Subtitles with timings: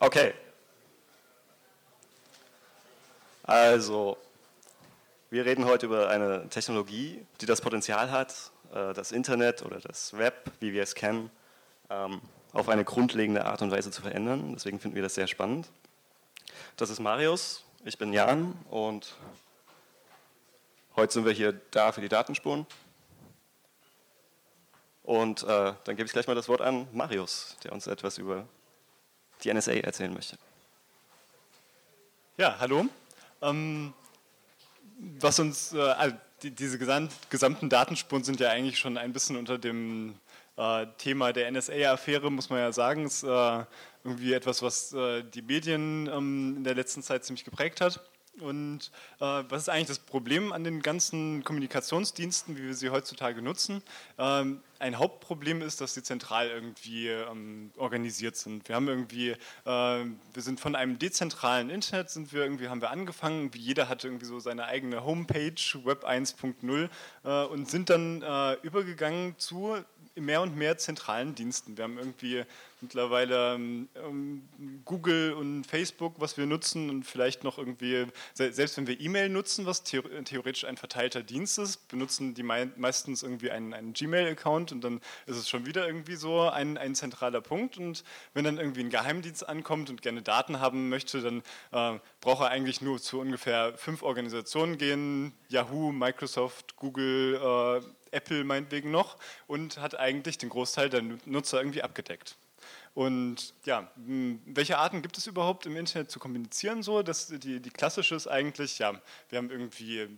[0.00, 0.32] Okay.
[3.42, 4.16] Also,
[5.28, 10.16] wir reden heute über eine Technologie, die das Potenzial hat, äh, das Internet oder das
[10.16, 11.32] Web, wie wir es kennen,
[11.90, 12.20] ähm,
[12.52, 14.52] auf eine grundlegende Art und Weise zu verändern.
[14.54, 15.68] Deswegen finden wir das sehr spannend.
[16.76, 19.16] Das ist Marius, ich bin Jan und
[20.94, 22.66] heute sind wir hier da für die Datenspuren.
[25.02, 28.46] Und äh, dann gebe ich gleich mal das Wort an Marius, der uns etwas über
[29.44, 30.36] die NSA erzählen möchte.
[32.36, 32.86] Ja, hallo.
[33.42, 33.92] Ähm,
[35.20, 39.58] was uns, äh, also die, diese gesamten Datenspuren sind ja eigentlich schon ein bisschen unter
[39.58, 40.14] dem
[40.56, 43.06] äh, Thema der NSA-Affäre, muss man ja sagen.
[43.06, 43.64] Ist äh,
[44.04, 48.00] irgendwie etwas, was äh, die Medien ähm, in der letzten Zeit ziemlich geprägt hat.
[48.40, 53.42] Und äh, was ist eigentlich das Problem an den ganzen Kommunikationsdiensten, wie wir sie heutzutage
[53.42, 53.82] nutzen?
[54.18, 58.68] Ähm, ein Hauptproblem ist, dass sie zentral irgendwie ähm, organisiert sind.
[58.68, 62.90] Wir haben irgendwie, äh, wir sind von einem dezentralen Internet, sind wir irgendwie, haben wir
[62.90, 66.88] angefangen, wie jeder hatte irgendwie so seine eigene Homepage, Web 1.0
[67.24, 69.76] äh, und sind dann äh, übergegangen zu
[70.14, 71.76] mehr und mehr zentralen Diensten.
[71.76, 72.44] Wir haben irgendwie
[72.80, 74.48] mittlerweile ähm,
[74.84, 79.66] Google und Facebook, was wir nutzen und vielleicht noch irgendwie, selbst wenn wir E-Mail nutzen,
[79.66, 85.00] was theoretisch ein verteilter Dienst ist, benutzen die meistens irgendwie einen, einen Gmail-Account und dann
[85.26, 88.90] ist es schon wieder irgendwie so ein, ein zentraler Punkt und wenn dann irgendwie ein
[88.90, 93.76] Geheimdienst ankommt und gerne Daten haben möchte, dann äh, braucht er eigentlich nur zu ungefähr
[93.76, 100.88] fünf Organisationen gehen, Yahoo, Microsoft, Google, äh, Apple meinetwegen noch und hat eigentlich den Großteil
[100.88, 102.36] der Nutzer irgendwie abgedeckt.
[102.94, 106.82] Und ja, welche Arten gibt es überhaupt im Internet zu kommunizieren?
[106.82, 110.08] So, das, die, die klassische ist eigentlich, ja, wir haben irgendwie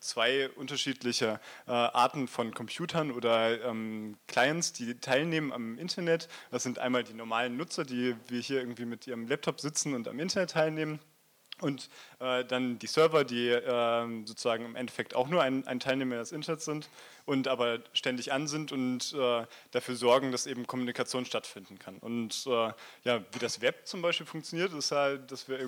[0.00, 6.28] zwei unterschiedliche äh, Arten von Computern oder ähm, Clients, die teilnehmen am Internet.
[6.50, 10.08] Das sind einmal die normalen Nutzer, die wir hier irgendwie mit ihrem Laptop sitzen und
[10.08, 11.00] am Internet teilnehmen.
[11.60, 11.88] Und
[12.20, 16.32] äh, dann die Server, die äh, sozusagen im Endeffekt auch nur ein, ein, Teilnehmer des
[16.32, 16.88] Internets sind
[17.26, 21.98] und aber ständig an sind und äh, dafür sorgen, dass eben Kommunikation stattfinden kann.
[21.98, 22.72] Und äh,
[23.04, 25.58] ja, wie das Web zum Beispiel funktioniert, ist halt, dass wir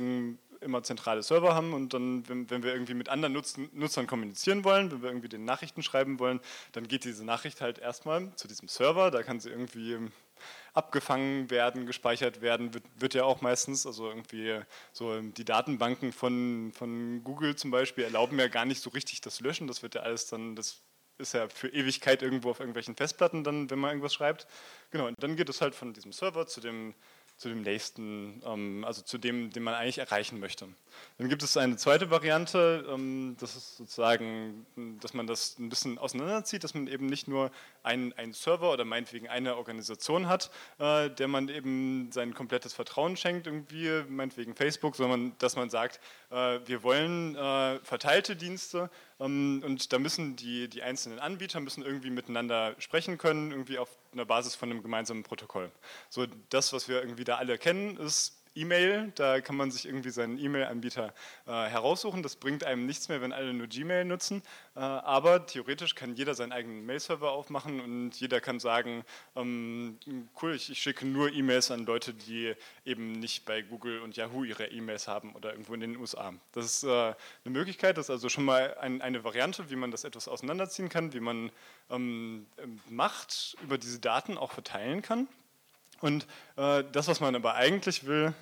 [0.60, 4.64] immer zentrale Server haben und dann, wenn, wenn wir irgendwie mit anderen Nutzen, Nutzern kommunizieren
[4.64, 6.40] wollen, wenn wir irgendwie den Nachrichten schreiben wollen,
[6.72, 9.98] dann geht diese Nachricht halt erstmal zu diesem Server, da kann sie irgendwie
[10.74, 14.60] abgefangen werden, gespeichert werden, wird, wird, ja auch meistens, also irgendwie
[14.92, 19.40] so die Datenbanken von, von Google zum Beispiel erlauben ja gar nicht so richtig das
[19.40, 20.82] Löschen, das wird ja alles dann, das
[21.18, 24.46] ist ja für Ewigkeit irgendwo auf irgendwelchen Festplatten dann, wenn man irgendwas schreibt.
[24.90, 26.94] Genau, und dann geht es halt von diesem Server zu dem
[27.40, 30.68] zu dem nächsten, ähm, also zu dem, den man eigentlich erreichen möchte.
[31.16, 34.66] Dann gibt es eine zweite Variante, ähm, das ist sozusagen,
[35.00, 37.50] dass man das ein bisschen auseinanderzieht, dass man eben nicht nur
[37.82, 43.16] einen, einen Server oder meinetwegen eine Organisation hat, äh, der man eben sein komplettes Vertrauen
[43.16, 48.90] schenkt, irgendwie, meinetwegen Facebook, sondern dass man sagt, äh, wir wollen äh, verteilte Dienste,
[49.20, 53.90] ähm, und da müssen die, die einzelnen Anbieter müssen irgendwie miteinander sprechen können, irgendwie auf
[54.12, 55.70] einer Basis von einem gemeinsamen Protokoll.
[56.08, 60.10] So das, was wir irgendwie da alle kennen, ist E-Mail, da kann man sich irgendwie
[60.10, 61.14] seinen E-Mail-Anbieter
[61.46, 62.22] äh, heraussuchen.
[62.22, 64.42] Das bringt einem nichts mehr, wenn alle nur Gmail nutzen.
[64.74, 69.04] Äh, aber theoretisch kann jeder seinen eigenen Mail-Server aufmachen und jeder kann sagen,
[69.36, 69.98] ähm,
[70.42, 74.42] cool, ich, ich, schicke nur E-Mails an Leute, die eben nicht bei Google und Yahoo
[74.42, 76.34] ihre E-Mails haben oder irgendwo in den USA.
[76.52, 79.90] Das ist äh, eine Möglichkeit, das ist also schon mal ein, eine Variante, wie man
[79.90, 81.50] das etwas auseinanderziehen kann, wie man
[81.88, 82.46] ähm,
[82.88, 85.28] Macht über diese Daten auch verteilen kann.
[86.00, 88.34] Und äh, das, was man aber eigentlich will,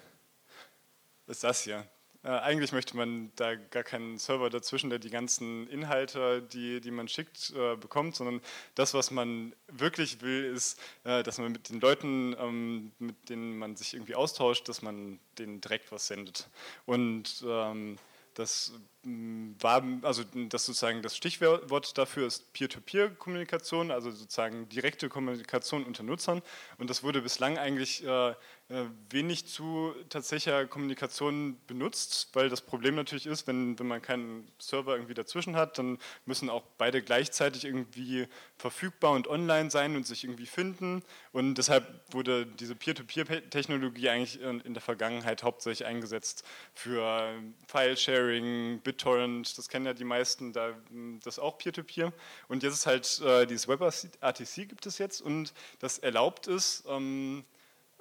[1.27, 1.87] ist das hier.
[2.25, 6.91] Äh, eigentlich möchte man da gar keinen Server dazwischen, der die ganzen Inhalte, die, die
[6.91, 8.41] man schickt, äh, bekommt, sondern
[8.75, 13.57] das, was man wirklich will, ist, äh, dass man mit den Leuten, ähm, mit denen
[13.59, 16.49] man sich irgendwie austauscht, dass man denen direkt was sendet.
[16.87, 17.99] Und ähm,
[18.39, 18.73] das
[19.03, 26.05] mm, war, also das sozusagen das Stichwort dafür ist Peer-to-Peer-Kommunikation, also sozusagen direkte Kommunikation unter
[26.05, 26.43] Nutzern.
[26.79, 28.35] Und das wurde bislang eigentlich äh,
[29.09, 34.95] wenig zu tatsächlicher Kommunikation benutzt, weil das Problem natürlich ist, wenn, wenn man keinen Server
[34.95, 38.27] irgendwie dazwischen hat, dann müssen auch beide gleichzeitig irgendwie
[38.59, 41.03] verfügbar und online sein und sich irgendwie finden.
[41.33, 46.45] Und deshalb wurde diese Peer-to-Peer-Technologie eigentlich in der Vergangenheit hauptsächlich eingesetzt
[46.75, 47.33] für
[47.69, 50.75] File-Sharing, BitTorrent, das kennen ja die meisten, da,
[51.25, 52.09] das auch Peer-to-Peer.
[52.09, 52.13] -Peer.
[52.49, 57.45] Und jetzt ist halt äh, dieses WebRTC gibt es jetzt und das erlaubt es, ähm,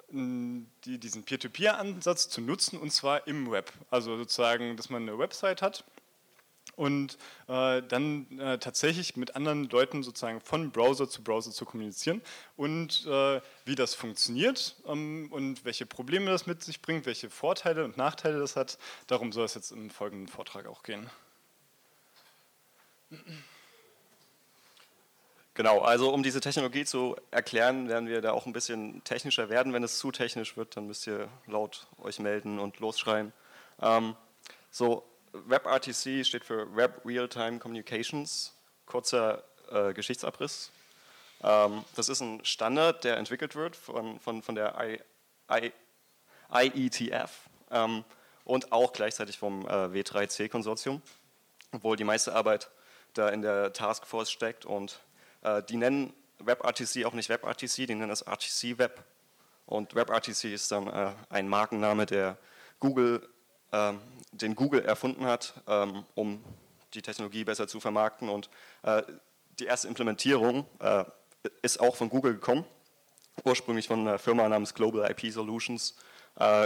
[0.10, 3.72] die, diesen Peer-to-Peer-Ansatz zu nutzen und zwar im Web.
[3.90, 5.84] Also sozusagen, dass man eine Website hat
[6.76, 7.18] und
[7.48, 12.22] äh, dann äh, tatsächlich mit anderen Leuten sozusagen von Browser zu Browser zu kommunizieren
[12.56, 17.84] und äh, wie das funktioniert ähm, und welche Probleme das mit sich bringt, welche Vorteile
[17.84, 18.78] und Nachteile das hat.
[19.08, 21.10] Darum soll es jetzt im folgenden Vortrag auch gehen.
[25.58, 29.74] Genau, also um diese Technologie zu erklären, werden wir da auch ein bisschen technischer werden.
[29.74, 33.34] Wenn es zu technisch wird, dann müsst ihr laut euch melden und losschreien.
[33.82, 34.16] Ähm,
[34.70, 38.54] so, WebRTC steht für Web Real-Time Communications,
[38.86, 40.70] kurzer äh, Geschichtsabriss.
[41.42, 45.02] Ähm, das ist ein Standard, der entwickelt wird von, von, von der I,
[45.52, 45.72] I,
[46.54, 47.32] IETF
[47.72, 48.04] ähm,
[48.44, 51.02] und auch gleichzeitig vom äh, W3C-Konsortium,
[51.72, 52.70] obwohl die meiste Arbeit
[53.16, 55.00] da in der Taskforce steckt und
[55.70, 59.04] die nennen WebRTC auch nicht WebRTC, die nennen das RTC Web.
[59.66, 62.38] Und WebRTC ist dann äh, ein Markenname, der
[62.80, 63.28] Google,
[63.72, 64.00] ähm,
[64.32, 66.44] den Google erfunden hat, ähm, um
[66.94, 68.30] die Technologie besser zu vermarkten.
[68.30, 68.50] Und
[68.84, 69.04] äh,
[69.60, 70.68] die erste Implementierung
[71.64, 72.64] ist auch von Google gekommen,
[73.44, 75.96] ursprünglich von einer Firma namens Global IP Solutions.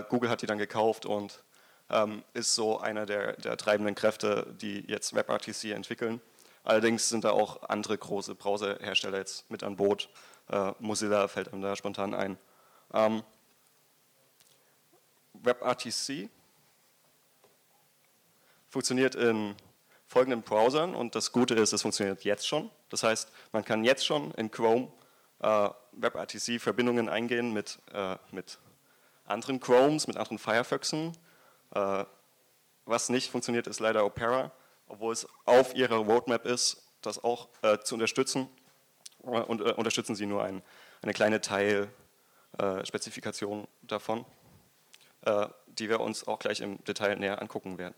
[0.09, 1.41] Google hat die dann gekauft und
[1.89, 6.19] ähm, ist so einer der, der treibenden Kräfte, die jetzt WebRTC entwickeln.
[6.63, 10.09] Allerdings sind da auch andere große Browserhersteller jetzt mit an Boot.
[10.49, 12.37] Äh, Mozilla fällt einem da spontan ein.
[12.93, 13.23] Ähm,
[15.33, 16.29] WebRTC
[18.69, 19.55] funktioniert in
[20.05, 22.69] folgenden Browsern und das Gute ist, es funktioniert jetzt schon.
[22.89, 24.91] Das heißt, man kann jetzt schon in Chrome
[25.39, 28.59] äh, WebRTC-Verbindungen eingehen mit, äh, mit
[29.25, 31.17] anderen Chromes, mit anderen Firefoxen.
[31.73, 32.05] Äh,
[32.85, 34.51] was nicht funktioniert, ist leider Opera
[34.91, 38.49] obwohl es auf ihrer Roadmap ist, das auch äh, zu unterstützen.
[39.19, 40.61] Und äh, unterstützen sie nur ein,
[41.01, 44.25] eine kleine Teilspezifikation äh, davon,
[45.25, 47.95] äh, die wir uns auch gleich im Detail näher angucken werden.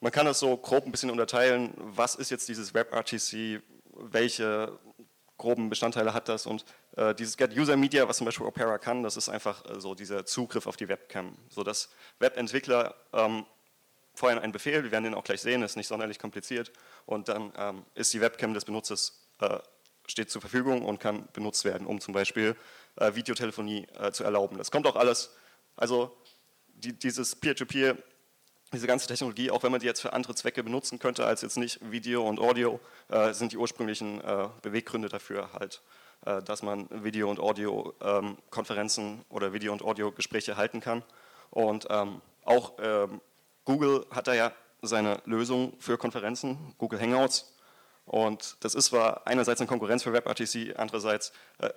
[0.00, 3.60] Man kann das so grob ein bisschen unterteilen, was ist jetzt dieses WebRTC,
[3.92, 4.78] welche
[5.36, 6.64] groben Bestandteile hat das und
[6.96, 9.94] äh, dieses Get User Media, was zum Beispiel Opera kann, das ist einfach äh, so
[9.94, 13.46] dieser Zugriff auf die Webcam, sodass Webentwickler ähm,
[14.18, 16.72] vorher einen Befehl, wir werden den auch gleich sehen, ist nicht sonderlich kompliziert
[17.06, 19.58] und dann ähm, ist die Webcam des Benutzers äh,
[20.06, 22.56] steht zur Verfügung und kann benutzt werden, um zum Beispiel
[22.96, 24.58] äh, Videotelefonie äh, zu erlauben.
[24.58, 25.34] Das kommt auch alles,
[25.76, 26.16] also
[26.66, 28.02] die, dieses Peer-to-Peer, -Peer,
[28.72, 31.56] diese ganze Technologie, auch wenn man die jetzt für andere Zwecke benutzen könnte als jetzt
[31.56, 35.82] nicht Video und Audio, äh, sind die ursprünglichen äh, Beweggründe dafür halt,
[36.26, 41.02] äh, dass man Video- und Audio-Konferenzen ähm, oder Video- und Audio-Gespräche halten kann.
[41.50, 43.20] Und ähm, auch ähm,
[43.68, 47.52] Google hat da ja seine Lösung für Konferenzen, Google Hangouts.
[48.06, 51.68] Und das ist zwar einerseits eine Konkurrenz für WebRTC, andererseits äh,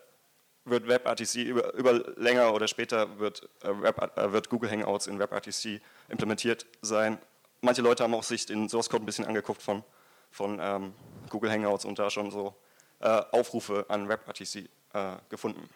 [0.63, 5.19] wird WebRTC über, über, länger oder später wird, äh, Web, äh, wird Google Hangouts in
[5.19, 7.17] WebRTC implementiert sein.
[7.59, 9.83] Manche Leute haben auch sich den Source Code ein bisschen angeguckt von,
[10.31, 10.93] von ähm,
[11.29, 12.55] Google Hangouts und da schon so
[13.01, 15.69] äh, Aufrufe an WebRTC äh, gefunden.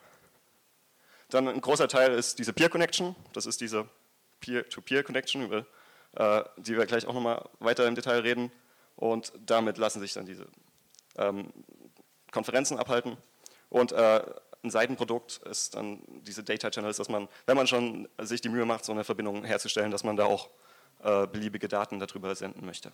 [1.29, 3.89] Dann ein großer Teil ist diese Peer Connection, das ist diese
[4.39, 5.65] Peer-to-Peer -Peer Connection, über
[6.15, 8.51] äh, die wir gleich auch nochmal weiter im Detail reden.
[8.95, 10.47] Und damit lassen sich dann diese
[11.17, 11.51] ähm,
[12.31, 13.17] Konferenzen abhalten.
[13.69, 14.23] Und äh,
[14.63, 18.65] ein Seitenprodukt ist dann diese Data Channels, dass man, wenn man schon sich die Mühe
[18.65, 20.49] macht, so eine Verbindung herzustellen, dass man da auch
[21.03, 22.91] äh, beliebige Daten darüber senden möchte.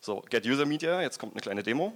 [0.00, 1.92] So, Get User Media, jetzt kommt eine kleine Demo.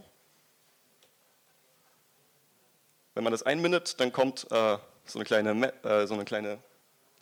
[3.15, 6.59] Wenn man das einbindet, dann kommt äh, so, eine kleine, äh, so eine kleine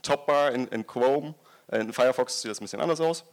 [0.03, 1.35] Topbar in, in Chrome.
[1.73, 3.25] In Firefox sieht das ein bisschen anders aus.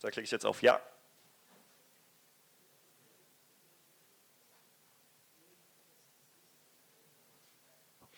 [0.00, 0.80] Da klicke ich jetzt auf Ja.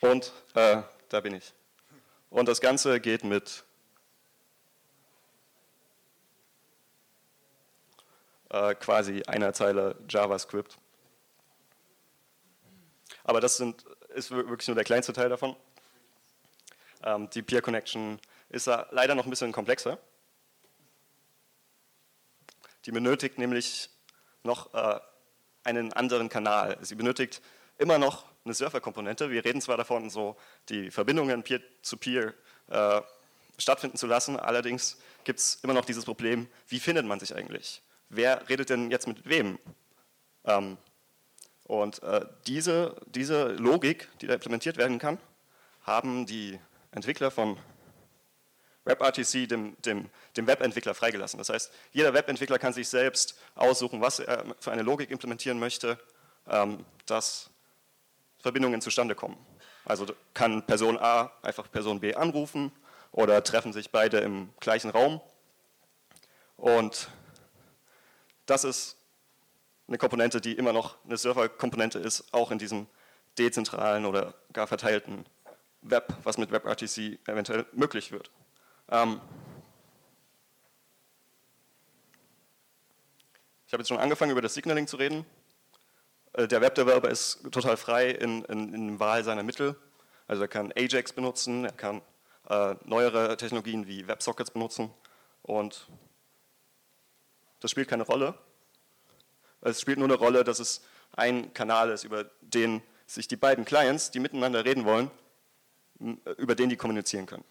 [0.01, 1.53] Und äh, da bin ich.
[2.29, 3.63] Und das Ganze geht mit
[8.49, 10.77] äh, quasi einer Zeile JavaScript.
[13.23, 15.55] Aber das sind, ist wirklich nur der kleinste Teil davon.
[17.03, 19.97] Ähm, die Peer Connection ist leider noch ein bisschen komplexer.
[22.85, 23.89] Die benötigt nämlich
[24.43, 24.99] noch äh,
[25.63, 26.77] einen anderen Kanal.
[26.81, 27.41] Sie benötigt
[27.77, 29.31] immer noch eine Surfer-Komponente.
[29.31, 30.37] Wir reden zwar davon, so
[30.69, 32.33] die Verbindungen peer-to-peer
[32.69, 33.01] -peer, äh,
[33.57, 37.81] stattfinden zu lassen, allerdings gibt es immer noch dieses Problem, wie findet man sich eigentlich?
[38.09, 39.57] Wer redet denn jetzt mit wem?
[40.43, 40.77] Ähm,
[41.63, 45.17] und äh, diese, diese Logik, die da implementiert werden kann,
[45.83, 46.59] haben die
[46.95, 47.57] Entwickler von
[48.85, 51.37] WebRTC dem, dem, dem Webentwickler freigelassen.
[51.37, 55.99] Das heißt, jeder Webentwickler kann sich selbst aussuchen, was er für eine Logik implementieren möchte,
[56.47, 57.49] ähm, dass
[58.39, 59.37] Verbindungen zustande kommen.
[59.83, 62.71] Also kann Person A einfach Person B anrufen
[63.11, 65.19] oder treffen sich beide im gleichen Raum.
[66.57, 67.09] Und
[68.45, 68.97] das ist
[69.87, 72.87] eine Komponente, die immer noch eine Serverkomponente ist, auch in diesem
[73.37, 75.25] dezentralen oder gar verteilten
[75.89, 78.31] Web, was mit WebRTC eventuell möglich wird.
[78.89, 79.21] Ähm
[83.67, 85.25] ich habe jetzt schon angefangen, über das Signaling zu reden.
[86.33, 89.75] Äh, der Webdeveloper ist total frei in, in, in Wahl seiner Mittel.
[90.27, 92.01] Also er kann Ajax benutzen, er kann
[92.49, 94.91] äh, neuere Technologien wie WebSockets benutzen
[95.43, 95.87] und
[97.59, 98.35] das spielt keine Rolle.
[99.61, 103.65] Es spielt nur eine Rolle, dass es ein Kanal ist, über den sich die beiden
[103.65, 105.09] Clients, die miteinander reden wollen,
[105.99, 107.43] über den die kommunizieren können.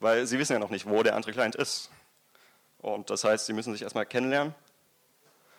[0.00, 1.90] Weil sie wissen ja noch nicht, wo der andere Client ist.
[2.78, 4.54] Und das heißt, sie müssen sich erstmal kennenlernen,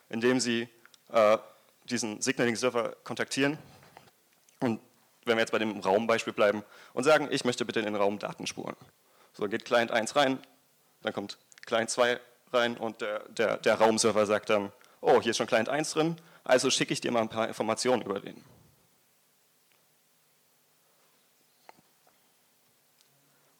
[0.09, 0.69] indem sie
[1.11, 1.37] äh,
[1.85, 3.57] diesen Signaling-Server kontaktieren.
[4.59, 4.79] Und
[5.25, 8.19] wenn wir jetzt bei dem Raumbeispiel bleiben und sagen, ich möchte bitte in den Raum
[8.19, 8.75] Daten spuren.
[9.33, 10.39] So geht Client 1 rein,
[11.01, 12.19] dann kommt Client 2
[12.53, 16.15] rein und der, der, der Raumserver sagt dann, oh, hier ist schon Client 1 drin,
[16.43, 18.41] also schicke ich dir mal ein paar Informationen über den.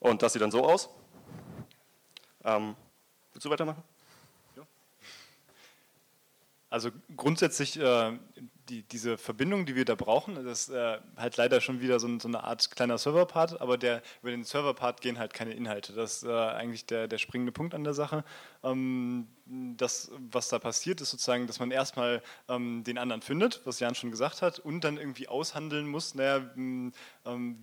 [0.06, 0.88] Und das sieht dann so aus.
[2.44, 2.76] Ähm,
[3.32, 3.82] willst du weitermachen?
[6.70, 8.18] Also grundsätzlich äh,
[8.68, 12.18] die, diese Verbindung, die wir da brauchen, das ist äh, halt leider schon wieder so,
[12.18, 15.92] so eine Art kleiner Server-Part, aber der, über den Server-Part gehen halt keine Inhalte.
[15.92, 18.24] Das ist äh, eigentlich der, der springende Punkt an der Sache.
[18.62, 23.78] Ähm, das, was da passiert, ist sozusagen, dass man erstmal ähm, den anderen findet, was
[23.78, 26.92] Jan schon gesagt hat, und dann irgendwie aushandeln muss, naja, ähm,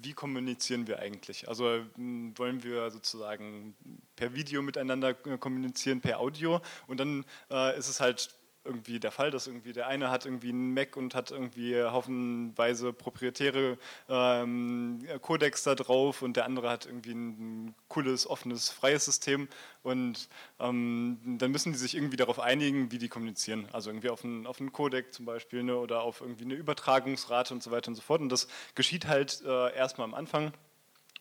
[0.01, 1.49] wie kommunizieren wir eigentlich?
[1.49, 3.75] Also wollen wir sozusagen
[4.15, 8.29] per Video miteinander äh, kommunizieren, per Audio, und dann äh, ist es halt
[8.65, 12.93] irgendwie der Fall, dass irgendwie der eine hat irgendwie einen Mac und hat irgendwie haufenweise
[12.93, 13.77] proprietäre
[14.09, 19.47] ähm, Codecs da drauf und der andere hat irgendwie ein cooles, offenes, freies System
[19.83, 20.29] und
[20.59, 23.67] ähm, dann müssen die sich irgendwie darauf einigen, wie die kommunizieren.
[23.71, 27.53] Also irgendwie auf einen, auf einen Codec zum Beispiel ne, oder auf irgendwie eine Übertragungsrate
[27.53, 28.21] und so weiter und so fort.
[28.21, 30.53] Und das geschieht halt äh, erstmal am Anfang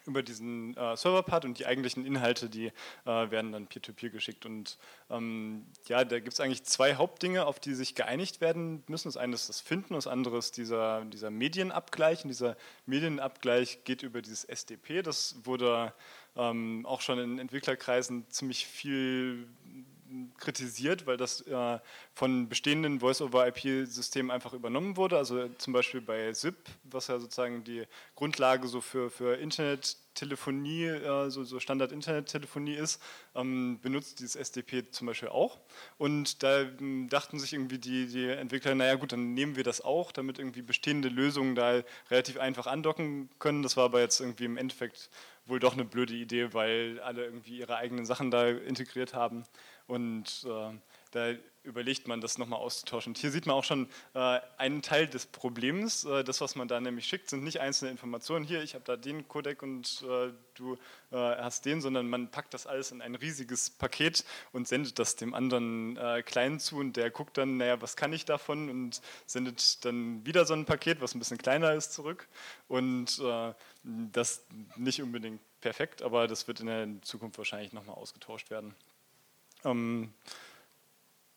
[0.06, 2.73] über diesen äh, Serverpart und die eigentlichen Inhalte, die äh,
[3.04, 4.47] werden dann peer-to-peer -peer geschickt.
[4.47, 4.78] Und
[5.11, 9.09] ähm, ja, da gibt es eigentlich zwei Hauptdinge, auf die sich geeinigt werden müssen.
[9.09, 12.25] Das eine ist das Finden, das andere ist dieser, dieser Medienabgleich.
[12.25, 12.56] Und dieser
[12.87, 15.02] Medienabgleich geht über dieses SDP.
[15.02, 15.92] Das wurde
[16.37, 19.47] ähm, auch schon in Entwicklerkreisen ziemlich viel
[20.38, 21.78] kritisiert, weil das äh,
[22.14, 25.16] von bestehenden Voice-over-IP-Systemen einfach übernommen wurde.
[25.16, 31.31] Also zum Beispiel bei SIP, was ja sozusagen die Grundlage so für, für Internettelefonie, äh,
[31.31, 33.02] so, so Standard-Internettelefonie ist,
[33.35, 35.59] ähm, benutzt dieses SDP zum Beispiel auch.
[35.99, 39.81] Und da ähm, dachten sich irgendwie die, die Entwickler, naja gut, dann nehmen wir das
[39.81, 43.62] auch, damit irgendwie bestehende Lösungen da relativ einfach andocken können.
[43.62, 45.11] Das war aber jetzt irgendwie im Endeffekt
[45.47, 49.45] wohl doch eine blöde Idee, weil alle irgendwie ihre eigenen Sachen da integriert haben.
[49.86, 50.78] Und äh,
[51.12, 51.34] da
[51.64, 53.10] überlegt man, das nochmal auszutauschen.
[53.10, 56.04] Und hier sieht man auch schon äh, einen Teil des Problems.
[56.04, 58.44] Äh, das, was man da nämlich schickt, sind nicht einzelne Informationen.
[58.44, 60.74] Hier, ich habe da den Codec und äh, du
[61.12, 65.14] äh, hast den, sondern man packt das alles in ein riesiges Paket und sendet das
[65.16, 69.00] dem anderen äh, Kleinen zu und der guckt dann, naja, was kann ich davon und
[69.26, 72.26] sendet dann wieder so ein Paket, was ein bisschen kleiner ist, zurück.
[72.66, 73.52] Und äh,
[73.84, 74.44] das
[74.76, 78.74] nicht unbedingt perfekt, aber das wird in der Zukunft wahrscheinlich nochmal ausgetauscht werden.
[79.64, 80.12] Ähm,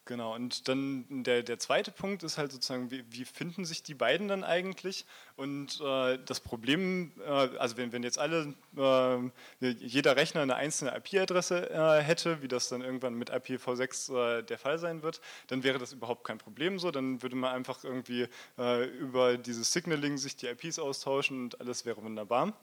[0.07, 3.95] Genau, und dann der, der zweite Punkt ist halt sozusagen, wie, wie finden sich die
[3.95, 5.03] beiden dann eigentlich?
[5.35, 10.95] Und äh, das Problem, äh, also wenn, wenn jetzt alle, äh, jeder Rechner eine einzelne
[10.95, 15.63] IP-Adresse äh, hätte, wie das dann irgendwann mit IPv6 äh, der Fall sein wird, dann
[15.63, 16.91] wäre das überhaupt kein Problem so.
[16.91, 18.27] Dann würde man einfach irgendwie
[18.59, 22.53] äh, über dieses Signaling sich die IPs austauschen und alles wäre wunderbar.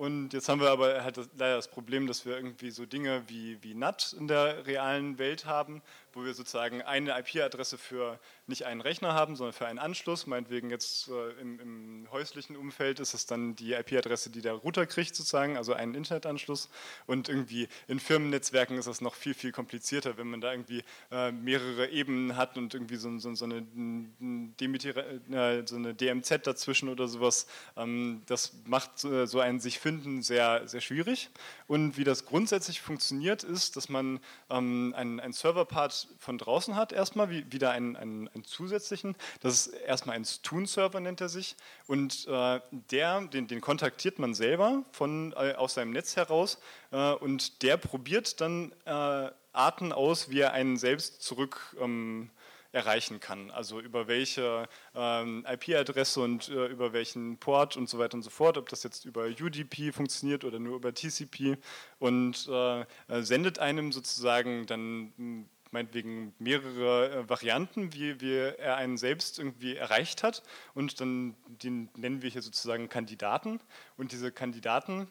[0.00, 3.62] Und jetzt haben wir aber halt leider das Problem, dass wir irgendwie so Dinge wie,
[3.62, 5.82] wie NAT in der realen Welt haben,
[6.14, 8.18] wo wir sozusagen eine IP-Adresse für
[8.50, 10.26] nicht einen Rechner haben, sondern für einen Anschluss.
[10.26, 14.84] Meinetwegen jetzt äh, im, im, häuslichen Umfeld ist es dann die IP-Adresse, die der Router
[14.84, 16.68] kriegt sozusagen, also einen Internetanschluss.
[17.06, 21.32] Und irgendwie in Firmennetzwerken ist das noch viel, viel komplizierter, wenn man da irgendwie äh,
[21.32, 27.08] mehrere Ebenen hat und irgendwie so, so, so, eine, äh, so, eine, DMZ dazwischen oder
[27.08, 27.46] sowas.
[27.76, 31.30] Ähm, das macht äh, so ein sich finden sehr, sehr schwierig.
[31.66, 36.92] Und wie das grundsätzlich funktioniert, ist, dass man ähm, einen, einen Server-Part von draußen hat,
[36.92, 39.16] erstmal, wie, wieder einen, einen, einen zusätzlichen.
[39.40, 41.56] Das ist erstmal ein Stun-Server, nennt er sich.
[41.86, 46.58] Und äh, der, den, den, kontaktiert man selber von, äh, aus seinem Netz heraus.
[46.90, 51.76] Äh, und der probiert dann äh, Arten aus, wie er einen selbst zurück.
[51.80, 52.30] Ähm,
[52.72, 53.50] erreichen kann.
[53.50, 58.30] Also über welche ähm, IP-Adresse und äh, über welchen Port und so weiter und so
[58.30, 61.56] fort, ob das jetzt über UDP funktioniert oder nur über TCP
[61.98, 62.86] und äh, äh,
[63.22, 69.76] sendet einem sozusagen dann hm, meinetwegen mehrere äh, Varianten, wie, wie er einen selbst irgendwie
[69.76, 70.42] erreicht hat.
[70.74, 73.60] Und dann den nennen wir hier sozusagen Kandidaten.
[73.96, 75.08] Und diese Kandidaten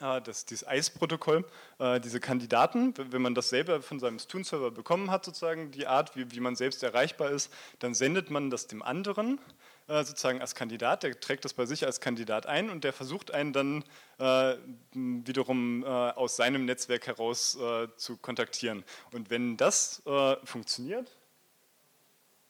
[0.00, 1.44] äh, das, dieses ICE-Protokoll,
[1.78, 6.16] äh, diese Kandidaten, wenn man das selber von seinem Stune-Server bekommen hat, sozusagen die Art,
[6.16, 9.40] wie, wie man selbst erreichbar ist, dann sendet man das dem anderen
[9.88, 13.32] äh, sozusagen als Kandidat, der trägt das bei sich als Kandidat ein und der versucht
[13.32, 13.84] einen dann
[14.18, 14.56] äh,
[14.92, 18.84] wiederum äh, aus seinem Netzwerk heraus äh, zu kontaktieren.
[19.12, 21.10] Und wenn das äh, funktioniert,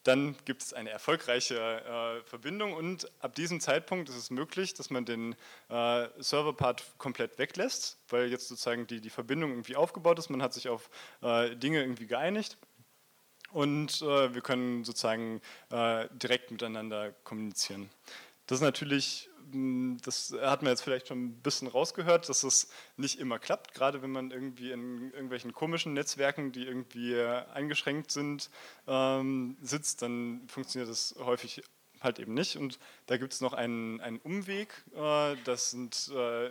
[0.02, 5.04] dann gibt es eine erfolgreiche Verbindung und ab diesem Zeitpunkt ist es möglich, dass man
[5.04, 5.36] den
[5.68, 10.70] Server-Part komplett weglässt, weil jetzt sozusagen die, die Verbindung irgendwie aufgebaut ist, man hat sich
[10.70, 10.88] auf
[11.20, 12.56] Dinge irgendwie geeinigt
[13.52, 15.40] und äh, wir können sozusagen
[15.70, 17.90] äh, direkt miteinander kommunizieren.
[18.46, 22.70] Das ist natürlich, hm, das hat man jetzt vielleicht schon ein bisschen rausgehört, dass es
[22.96, 28.50] nicht immer klappt, gerade wenn man irgendwie in irgendwelchen komischen Netzwerken, die irgendwie eingeschränkt sind,
[28.86, 31.62] ähm, sitzt, dann funktioniert das häufig
[32.00, 32.56] halt eben nicht.
[32.56, 36.50] Und da gibt es noch einen, einen Umweg, äh, das sind, äh,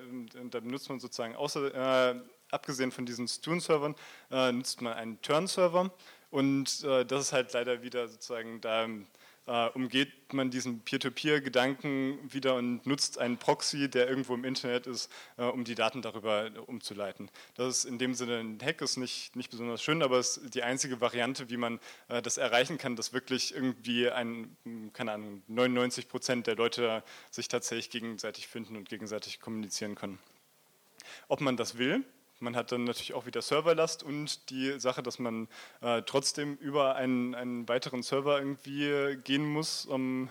[0.50, 3.96] da benutzt man sozusagen außer, äh, abgesehen von diesen Stune-Servern,
[4.32, 5.92] äh, nutzt man einen Turn-Server.
[6.30, 8.88] Und äh, das ist halt leider wieder sozusagen, da
[9.48, 15.10] äh, umgeht man diesen Peer-to-Peer-Gedanken wieder und nutzt einen Proxy, der irgendwo im Internet ist,
[15.38, 17.32] äh, um die Daten darüber umzuleiten.
[17.56, 20.54] Das ist in dem Sinne ein Hack, ist nicht, nicht besonders schön, aber es ist
[20.54, 21.80] die einzige Variante, wie man
[22.10, 24.58] äh, das erreichen kann, dass wirklich irgendwie ein,
[24.94, 30.20] keine Ahnung, 99 Prozent der Leute sich tatsächlich gegenseitig finden und gegenseitig kommunizieren können.
[31.30, 32.04] Ob man das will,
[32.40, 35.48] man hat dann natürlich auch wieder Serverlast und die Sache, dass man
[35.82, 40.30] äh, trotzdem über einen, einen, weiteren Server irgendwie gehen muss, ähm,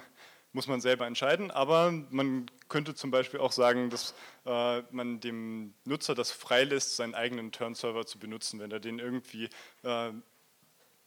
[0.52, 1.50] muss man selber entscheiden.
[1.50, 4.14] Aber man könnte zum Beispiel auch sagen, dass
[4.46, 9.48] äh, man dem Nutzer das freilässt, seinen eigenen Turn-Server zu benutzen, wenn er den irgendwie
[9.82, 10.10] äh,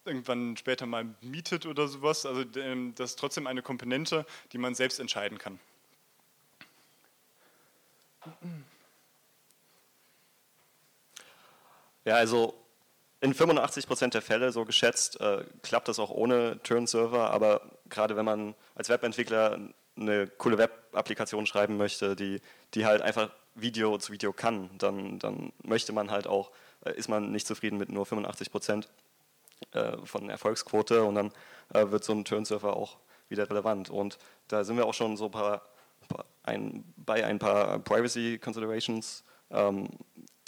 [0.04, 2.26] irgendwann später mal mietet oder sowas.
[2.26, 5.58] Also ähm, das ist trotzdem eine Komponente, die man selbst entscheiden kann.
[12.04, 12.54] Ja, also
[13.20, 18.16] in 85 Prozent der Fälle, so geschätzt, äh, klappt das auch ohne Turn-Server, aber gerade
[18.16, 19.58] wenn man als Webentwickler
[19.96, 22.40] eine coole Web-Applikation schreiben möchte, die,
[22.74, 26.50] die halt einfach Video zu Video kann, dann, dann möchte man halt auch,
[26.84, 28.88] äh, ist man nicht zufrieden mit nur 85 Prozent
[29.72, 31.32] äh, von Erfolgsquote und dann
[31.74, 32.96] äh, wird so ein Turn-Server auch
[33.28, 33.90] wieder relevant.
[33.90, 35.62] Und da sind wir auch schon so ein paar,
[36.42, 39.24] ein, bei ein paar Privacy Considerations.
[39.50, 39.88] Ähm,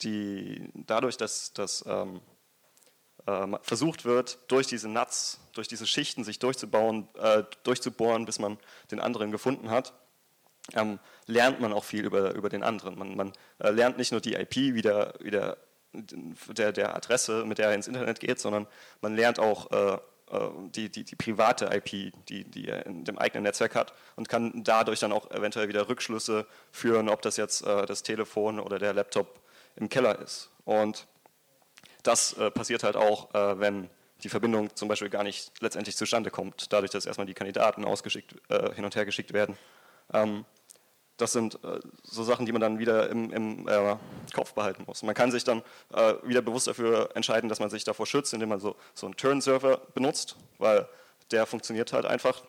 [0.02, 2.20] die dadurch, dass, dass ähm,
[3.26, 8.58] äh, versucht wird, durch diese Nuts, durch diese Schichten sich durchzubauen, äh, durchzubohren, bis man
[8.90, 9.92] den anderen gefunden hat,
[10.74, 12.98] ähm, lernt man auch viel über, über den anderen.
[12.98, 15.56] Man, man äh, lernt nicht nur die IP wie der, wie der,
[15.92, 18.66] der, der, Adresse, mit der er ins Internet geht, sondern
[19.00, 19.98] man lernt auch äh,
[20.30, 24.28] äh, die, die, die, private IP, die, die er in dem eigenen Netzwerk hat und
[24.28, 28.78] kann dadurch dann auch eventuell wieder Rückschlüsse führen, ob das jetzt äh, das Telefon oder
[28.78, 29.41] der Laptop
[29.76, 30.50] im Keller ist.
[30.64, 31.06] Und
[32.02, 33.88] das äh, passiert halt auch, äh, wenn
[34.22, 38.34] die Verbindung zum Beispiel gar nicht letztendlich zustande kommt, dadurch, dass erstmal die Kandidaten ausgeschickt,
[38.48, 39.56] äh, hin und her geschickt werden.
[40.12, 40.44] Ähm,
[41.16, 43.96] das sind äh, so Sachen, die man dann wieder im, im äh,
[44.32, 45.02] Kopf behalten muss.
[45.02, 48.48] Man kann sich dann äh, wieder bewusst dafür entscheiden, dass man sich davor schützt, indem
[48.48, 50.88] man so, so einen Turn-Server benutzt, weil
[51.30, 52.42] der funktioniert halt einfach.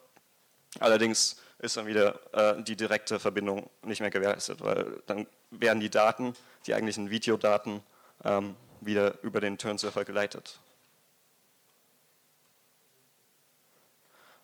[0.80, 2.20] Allerdings ist dann wieder
[2.68, 6.36] die direkte Verbindung nicht mehr gewährleistet, weil dann werden die Daten
[6.68, 7.82] die eigentlichen Videodaten
[8.24, 10.60] ähm, wieder über den Turn-Server geleitet.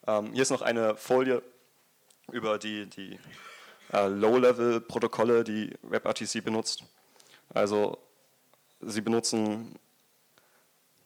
[0.08, 1.42] Ähm, hier ist noch eine Folie
[2.32, 3.20] über die, die
[3.92, 6.84] äh, Low-Level-Protokolle, die WebRTC benutzt.
[7.54, 7.98] Also
[8.82, 9.78] sie benutzen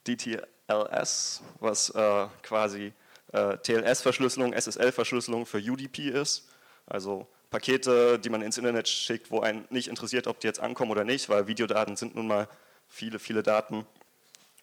[0.06, 2.92] DTLS, was äh, quasi
[3.34, 6.48] äh, TLS-Verschlüsselung, SSL-Verschlüsselung für UDP ist.
[6.86, 10.90] Also Pakete, die man ins Internet schickt, wo einen nicht interessiert, ob die jetzt ankommen
[10.90, 12.48] oder nicht, weil Videodaten sind nun mal
[12.88, 13.86] viele, viele Daten.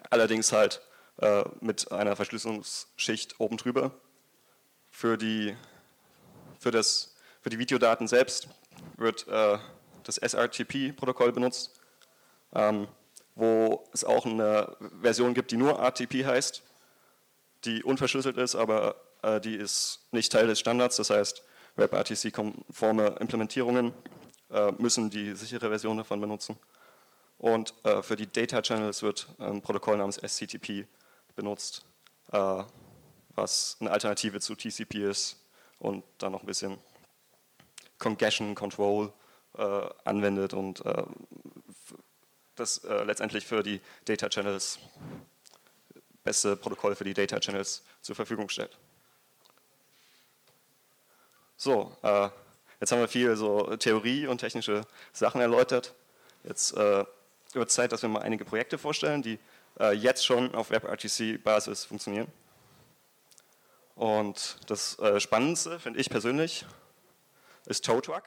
[0.10, 0.82] Allerdings halt
[1.18, 3.92] äh, mit einer Verschlüsselungsschicht oben drüber.
[4.90, 5.56] Für die,
[6.60, 8.48] für das, für die Videodaten selbst
[8.98, 9.58] wird äh,
[10.04, 11.80] das SRTP-Protokoll benutzt,
[12.54, 12.88] ähm,
[13.36, 16.64] wo es auch eine Version gibt, die nur RTP heißt,
[17.66, 20.98] die unverschlüsselt ist, aber äh, die ist nicht Teil des Standards.
[20.98, 21.44] Das heißt,
[21.76, 23.94] WebRTC-konforme Implementierungen
[24.50, 26.58] äh, müssen die sichere Version davon benutzen.
[27.38, 30.86] Und äh, für die Data Channels wird ein Protokoll namens SCTP
[31.36, 31.86] benutzt.
[32.32, 32.64] Äh,
[33.34, 35.38] was eine Alternative zu TCP ist
[35.80, 36.78] und dann noch ein bisschen
[37.98, 39.14] Congestion Control
[39.58, 41.04] äh, anwendet und äh,
[42.56, 44.78] das letztendlich für die Data Channels
[46.24, 48.78] beste Protokoll für die Data Channels zur Verfügung stellt.
[51.58, 52.30] So, äh,
[52.80, 54.82] jetzt haben wir viel so Theorie und technische
[55.14, 55.94] Sachen erläutert.
[56.44, 57.06] Jetzt äh,
[57.54, 59.38] wird es Zeit, dass wir mal einige Projekte vorstellen, die
[59.80, 62.28] äh, jetzt schon auf WebRTC-Basis funktionieren.
[63.96, 66.66] Und das äh, Spannendste, finde ich persönlich,
[67.66, 68.24] ist TowTruck.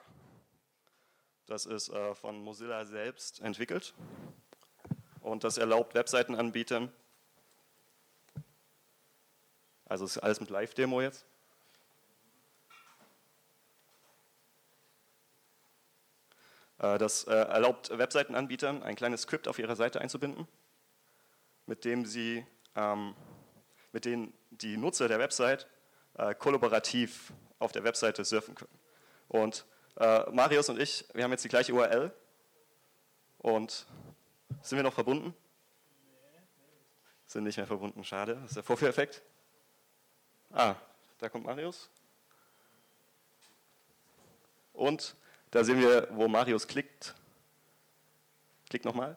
[1.47, 3.95] Das ist äh, von Mozilla selbst entwickelt.
[5.21, 6.93] Und das erlaubt Webseitenanbietern,
[9.87, 11.27] also ist alles mit Live-Demo jetzt,
[16.79, 20.47] Äh, das äh, erlaubt Webseitenanbietern, ein kleines Skript auf ihrer Seite einzubinden,
[21.67, 23.15] mit dem sie, ähm,
[23.93, 25.67] mit dem die Nutzer der Website
[26.19, 28.79] äh, kollaborativ auf der Webseite surfen können.
[29.29, 29.65] Und
[29.97, 32.13] äh, Marius und ich, wir haben jetzt die gleiche URL
[33.39, 33.87] und
[34.63, 35.35] sind wir noch verbunden?
[37.27, 38.35] Sind nicht mehr verbunden, schade.
[38.35, 39.23] Das ist der Vorführeffekt.
[40.57, 40.77] Ah,
[41.19, 41.91] da kommt Marius.
[44.73, 45.17] Und
[45.51, 47.13] da sehen wir, wo Marius klickt.
[48.71, 49.17] Klick nochmal.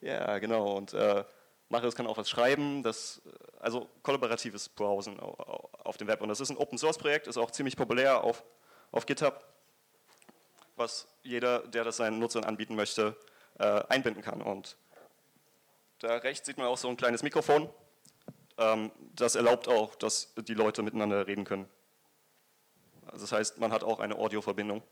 [0.00, 0.74] Ja, genau.
[0.76, 1.24] Und äh,
[1.68, 2.82] Marius kann auch was schreiben.
[2.82, 3.20] Das,
[3.60, 6.22] also kollaboratives Browsen auf dem Web.
[6.22, 8.42] Und das ist ein Open Source Projekt, ist auch ziemlich populär auf,
[8.92, 9.44] auf GitHub,
[10.76, 13.14] was jeder, der das seinen Nutzern anbieten möchte,
[13.58, 14.40] äh, einbinden kann.
[14.40, 14.78] Und
[15.98, 17.68] da rechts sieht man auch so ein kleines Mikrofon.
[18.58, 21.68] Ähm, das erlaubt auch, dass die Leute miteinander reden können.
[23.06, 24.82] Also das heißt, man hat auch eine Audioverbindung.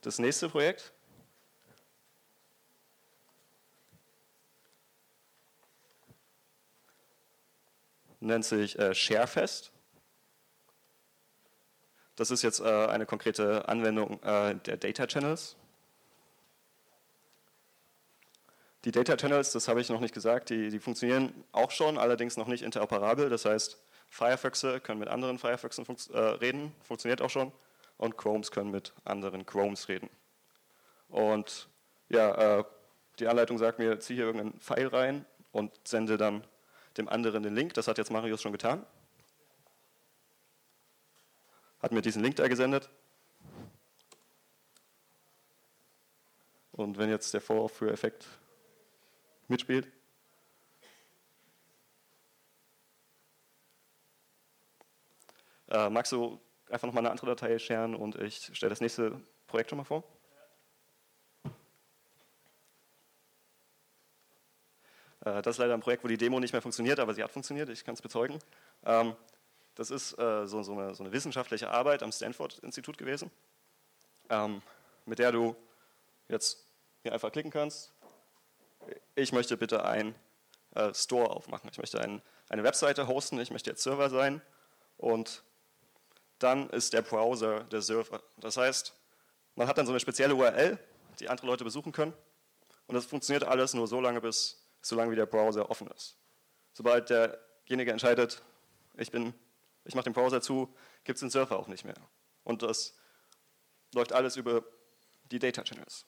[0.00, 0.92] Das nächste Projekt.
[8.22, 9.72] nennt sich äh, ShareFest.
[12.14, 15.56] Das ist jetzt äh, eine konkrete Anwendung äh, der Data Channels.
[18.84, 22.36] Die Data Channels, das habe ich noch nicht gesagt, die, die funktionieren auch schon, allerdings
[22.36, 23.28] noch nicht interoperabel.
[23.30, 27.52] Das heißt, Firefoxe können mit anderen Firefoxen fun äh, reden, funktioniert auch schon.
[27.96, 30.10] Und Chromes können mit anderen Chromes reden.
[31.08, 31.68] Und
[32.08, 32.64] ja, äh,
[33.20, 36.44] die Anleitung sagt mir, ziehe hier irgendeinen Pfeil rein und sende dann
[36.96, 37.74] dem anderen den Link.
[37.74, 38.84] Das hat jetzt Marius schon getan.
[41.80, 42.90] Hat mir diesen Link da gesendet.
[46.72, 48.26] Und wenn jetzt der Vorführeffekt
[49.52, 49.86] mitspielt,
[55.72, 56.38] Äh, magst du
[56.68, 60.04] einfach nochmal eine andere Datei scheren und ich stelle das nächste Projekt schon mal vor?
[65.24, 67.32] Äh, das ist leider ein Projekt, wo die Demo nicht mehr funktioniert, aber sie hat
[67.32, 68.38] funktioniert, ich kann es bezeugen.
[68.84, 69.16] Ähm,
[69.74, 73.30] das ist äh, so, eine, so, eine, wissenschaftliche Arbeit am Stanford-Institut gewesen,
[74.28, 74.60] ähm,
[75.06, 75.56] mit der du
[76.28, 76.66] jetzt
[77.00, 77.94] hier einfach klicken kannst.
[79.14, 80.14] Ich möchte bitte ein
[80.74, 81.68] äh, Store aufmachen.
[81.70, 84.40] Ich möchte ein, eine Webseite hosten, ich möchte jetzt Server sein
[84.96, 85.42] und
[86.38, 88.22] dann ist der Browser der Server.
[88.38, 88.94] Das heißt,
[89.54, 90.78] man hat dann so eine spezielle URL,
[91.20, 92.14] die andere Leute besuchen können.
[92.86, 96.16] Und das funktioniert alles nur so lange, bis solange wie der Browser offen ist.
[96.72, 98.42] Sobald derjenige entscheidet,
[98.96, 101.94] ich, ich mache den Browser zu, gibt es den Server auch nicht mehr.
[102.44, 102.94] Und das
[103.94, 104.64] läuft alles über
[105.30, 106.06] die Data Channels.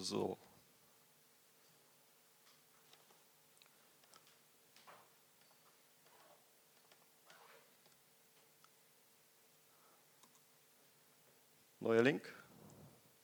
[0.00, 0.38] So.
[11.80, 12.34] Neuer Link.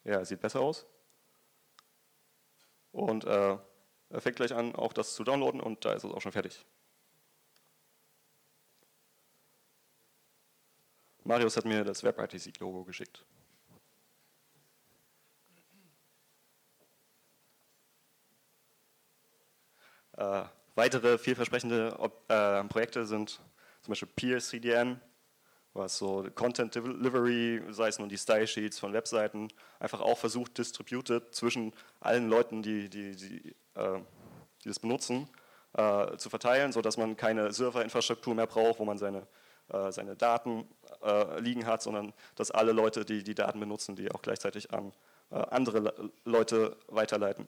[0.05, 0.87] Ja, sieht besser aus.
[2.93, 3.59] Und äh,
[4.11, 6.65] er fängt gleich an, auch das zu downloaden und da ist es auch schon fertig.
[11.25, 13.25] Marius hat mir das WebRTC-Logo geschickt.
[20.17, 20.43] Äh,
[20.75, 21.97] weitere vielversprechende
[22.29, 23.41] äh, Projekte sind
[23.83, 25.01] zum Beispiel Peer CDN,
[25.73, 29.49] was so Content Delivery, sei es nun die Style Sheets von Webseiten,
[29.79, 34.01] einfach auch versucht, distributed zwischen allen Leuten, die, die, die, äh,
[34.65, 35.29] die das benutzen,
[35.75, 39.27] äh, zu verteilen, sodass man keine Serverinfrastruktur mehr braucht, wo man seine,
[39.69, 40.67] äh, seine Daten
[41.03, 44.93] äh, liegen hat, sondern dass alle Leute, die die Daten benutzen, die auch gleichzeitig an
[45.31, 47.47] äh, andere Le Leute weiterleiten.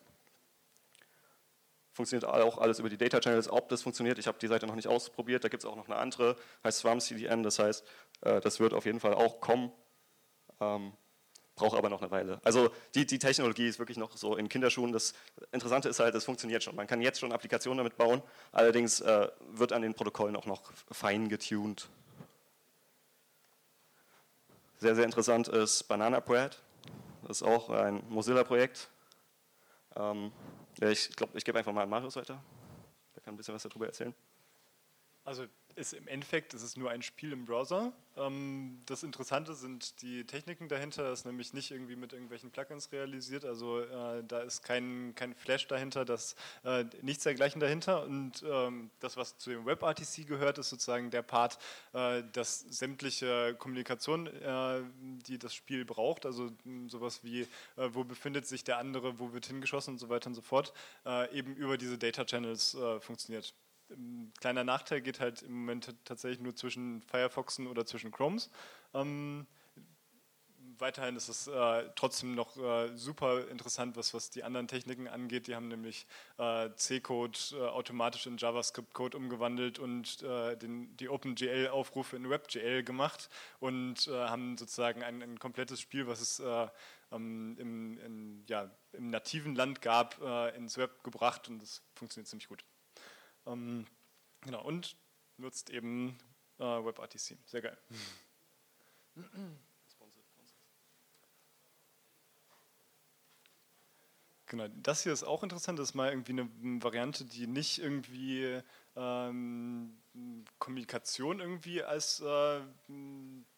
[1.99, 3.51] Funktioniert auch alles über die Data Channels.
[3.51, 5.43] Ob das funktioniert, ich habe die Seite noch nicht ausprobiert.
[5.43, 7.43] Da gibt es auch noch eine andere, heißt Swarm CDN.
[7.43, 7.85] Das heißt,
[8.21, 9.73] äh, das wird auf jeden Fall auch kommen.
[10.61, 10.93] Ähm,
[11.57, 12.41] braucht aber noch eine Weile.
[12.45, 14.93] Also die, die Technologie ist wirklich noch so in Kinderschuhen.
[14.93, 15.13] Das
[15.51, 16.77] Interessante ist halt, es funktioniert schon.
[16.77, 18.23] Man kann jetzt schon Applikationen damit bauen.
[18.53, 21.89] Allerdings äh, wird an den Protokollen auch noch fein getuned.
[24.79, 26.63] Sehr, sehr interessant ist Banana Bread.
[27.27, 28.89] Das ist auch ein Mozilla-Projekt.
[29.97, 30.31] Ähm,
[30.81, 32.43] ich glaube, ich gebe einfach mal an Marius weiter.
[33.15, 34.15] Der kann ein bisschen was darüber erzählen.
[35.29, 35.45] Also
[35.77, 37.93] ist im Endeffekt ist es nur ein Spiel im Browser.
[38.17, 41.05] Ähm, das Interessante sind die Techniken dahinter.
[41.05, 43.45] Das ist nämlich nicht irgendwie mit irgendwelchen Plugins realisiert.
[43.45, 48.05] Also äh, da ist kein, kein Flash dahinter, das äh, nichts dergleichen dahinter.
[48.05, 51.59] Und ähm, das, was zu dem WebRTC gehört, ist sozusagen der Part,
[51.93, 54.81] äh, dass sämtliche Kommunikation, äh,
[55.29, 56.51] die das Spiel braucht, also
[56.87, 57.47] sowas wie, äh,
[57.93, 60.73] wo befindet sich der andere, wo wird hingeschossen und so weiter und so fort,
[61.05, 63.55] äh, eben über diese Data Channels funktioniert
[64.41, 68.51] kleiner Nachteil geht halt im Moment tatsächlich nur zwischen Firefoxen oder zwischen Chromes.
[68.95, 69.47] Ähm,
[70.81, 75.47] weiterhin ist es äh, trotzdem noch äh, super interessant, was, was die anderen Techniken angeht.
[75.47, 76.07] Die haben nämlich
[76.39, 83.29] äh, C-Code äh, automatisch in JavaScript-Code umgewandelt und äh, den, die OpenGL-Aufrufe in WebGL gemacht
[83.61, 86.43] und äh, haben sozusagen ein, ein, komplettes Spiel, was es
[87.13, 90.21] ähm, im, in, ja, im nativen Land gab,
[90.57, 92.65] ins Web gebracht und das funktioniert ziemlich gut.
[93.49, 93.87] Ähm,
[94.43, 94.97] genau, und
[95.37, 96.19] nutzt eben
[96.59, 97.39] äh, WebRTC.
[97.47, 97.79] Sehr geil.
[104.47, 105.79] Genau, das hier ist auch interessant.
[105.79, 106.49] Das ist mal irgendwie eine
[106.83, 108.63] Variante, die nicht irgendwie
[108.97, 109.99] ähm,
[110.59, 112.61] Kommunikation irgendwie als äh,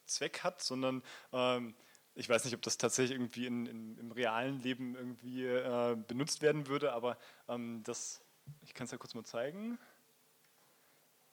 [0.06, 1.74] Zweck hat, sondern ähm,
[2.16, 6.42] ich weiß nicht, ob das tatsächlich irgendwie in, in, im realen Leben irgendwie äh, benutzt
[6.42, 7.16] werden würde, aber
[7.48, 8.20] ähm, das
[8.62, 9.78] ich kann es ja kurz mal zeigen,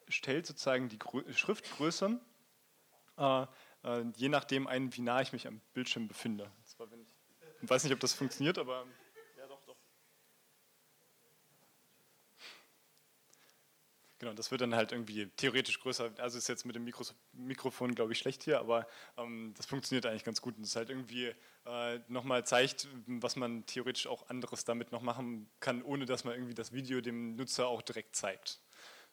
[0.07, 0.99] stellt sozusagen die
[1.33, 2.19] Schriftgröße,
[3.17, 3.45] äh,
[3.83, 6.51] äh, je nachdem ein, wie nah ich mich am Bildschirm befinde.
[6.65, 7.07] Zwar, ich,
[7.61, 8.85] ich weiß nicht, ob das funktioniert, aber
[9.37, 9.77] ja, doch, doch.
[14.19, 16.09] Genau, das wird dann halt irgendwie theoretisch größer.
[16.17, 17.03] Also ist jetzt mit dem Mikro
[17.33, 20.57] Mikrofon, glaube ich, schlecht hier, aber ähm, das funktioniert eigentlich ganz gut.
[20.57, 25.47] Und es halt irgendwie äh, nochmal zeigt, was man theoretisch auch anderes damit noch machen
[25.59, 28.59] kann, ohne dass man irgendwie das Video dem Nutzer auch direkt zeigt.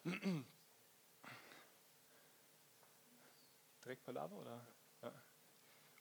[3.85, 4.67] direkt Palaver oder?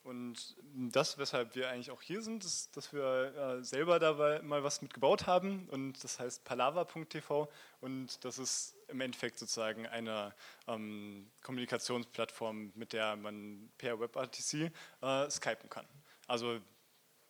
[0.04, 0.54] Und
[0.92, 4.82] das, weshalb wir eigentlich auch hier sind, ist, dass wir äh, selber da mal was
[4.82, 10.34] mitgebaut haben und das heißt palava.tv und das ist im Endeffekt sozusagen eine
[10.68, 15.86] ähm, Kommunikationsplattform, mit der man per WebRTC äh, skypen kann.
[16.26, 16.60] Also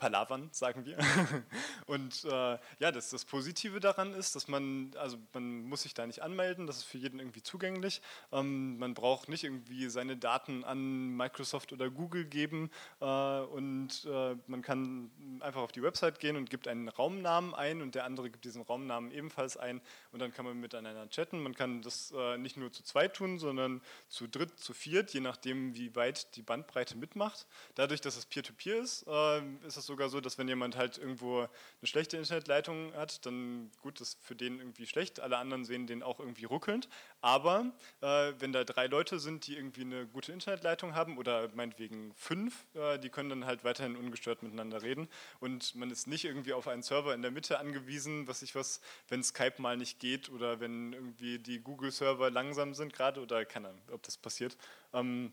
[0.05, 0.99] palavern, sagen wir.
[1.87, 6.07] Und äh, ja, das, das Positive daran ist, dass man, also man muss sich da
[6.07, 8.03] nicht anmelden, das ist für jeden irgendwie zugänglich.
[8.31, 14.37] Ähm, man braucht nicht irgendwie seine Daten an Microsoft oder Google geben äh, und äh,
[14.47, 18.29] man kann einfach auf die Website gehen und gibt einen Raumnamen ein und der andere
[18.29, 19.81] gibt diesen Raumnamen ebenfalls ein
[20.13, 21.43] und dann kann man miteinander chatten.
[21.43, 25.21] Man kann das äh, nicht nur zu zweit tun, sondern zu dritt, zu viert, je
[25.21, 27.47] nachdem, wie weit die Bandbreite mitmacht.
[27.75, 30.99] Dadurch, dass es Peer-to-Peer -Peer ist, äh, ist es sogar so, dass wenn jemand halt
[30.99, 31.49] irgendwo eine
[31.85, 35.21] schlechte Internetleitung hat, dann gut, das ist für den irgendwie schlecht.
[35.21, 36.89] Alle anderen sehen den auch irgendwie ruckelnd.
[37.21, 42.13] Aber äh, wenn da drei Leute sind, die irgendwie eine gute Internetleitung haben oder meinetwegen
[42.17, 45.09] fünf, äh, die können dann halt weiterhin ungestört miteinander reden.
[45.39, 48.81] Und man ist nicht irgendwie auf einen Server in der Mitte angewiesen, was ich was,
[49.07, 53.69] wenn Skype mal nicht geht oder wenn irgendwie die Google-Server langsam sind gerade oder keine
[53.69, 54.57] Ahnung, ob das passiert.
[54.93, 55.33] Ähm,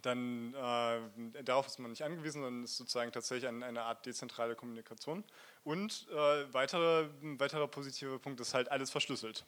[0.00, 4.54] dann äh, darauf ist man nicht angewiesen, sondern ist sozusagen tatsächlich eine, eine Art dezentrale
[4.54, 5.24] Kommunikation.
[5.64, 9.44] Und äh, weitere, ein weiterer positiver Punkt ist halt alles verschlüsselt.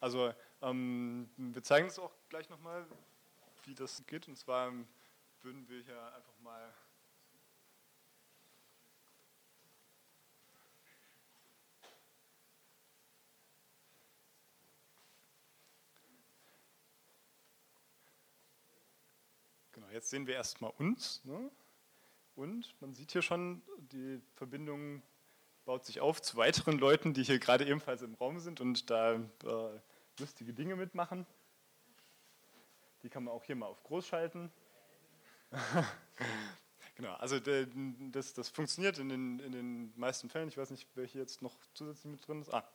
[0.00, 2.84] Also ähm, wir zeigen es auch gleich nochmal,
[3.64, 4.28] wie das geht.
[4.28, 4.72] Und zwar
[5.42, 6.72] würden wir hier einfach mal
[20.06, 21.20] jetzt sehen wir erstmal uns.
[21.24, 21.50] Ne?
[22.36, 25.02] Und man sieht hier schon, die Verbindung
[25.64, 29.14] baut sich auf zu weiteren Leuten, die hier gerade ebenfalls im Raum sind und da
[29.14, 29.80] äh,
[30.20, 31.26] lustige Dinge mitmachen.
[33.02, 34.52] Die kann man auch hier mal auf groß schalten.
[36.94, 40.46] genau, also das, das funktioniert in den, in den meisten Fällen.
[40.46, 42.54] Ich weiß nicht, wer hier jetzt noch zusätzlich mit drin ist.
[42.54, 42.68] Ah.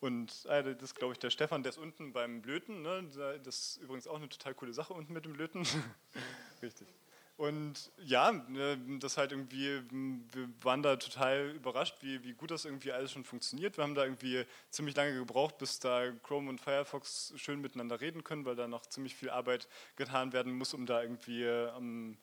[0.00, 2.82] Und äh, das ist, glaube ich, der Stefan, der ist unten beim Blöten.
[2.82, 3.08] Ne?
[3.44, 5.66] Das ist übrigens auch eine total coole Sache unten mit dem Blöten.
[6.62, 6.88] Richtig.
[7.36, 12.64] und ja, ne, das halt irgendwie, wir waren da total überrascht, wie, wie gut das
[12.64, 13.76] irgendwie alles schon funktioniert.
[13.76, 18.24] Wir haben da irgendwie ziemlich lange gebraucht, bis da Chrome und Firefox schön miteinander reden
[18.24, 22.16] können, weil da noch ziemlich viel Arbeit getan werden muss, um da irgendwie ähm,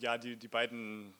[0.00, 1.14] ja, die, die beiden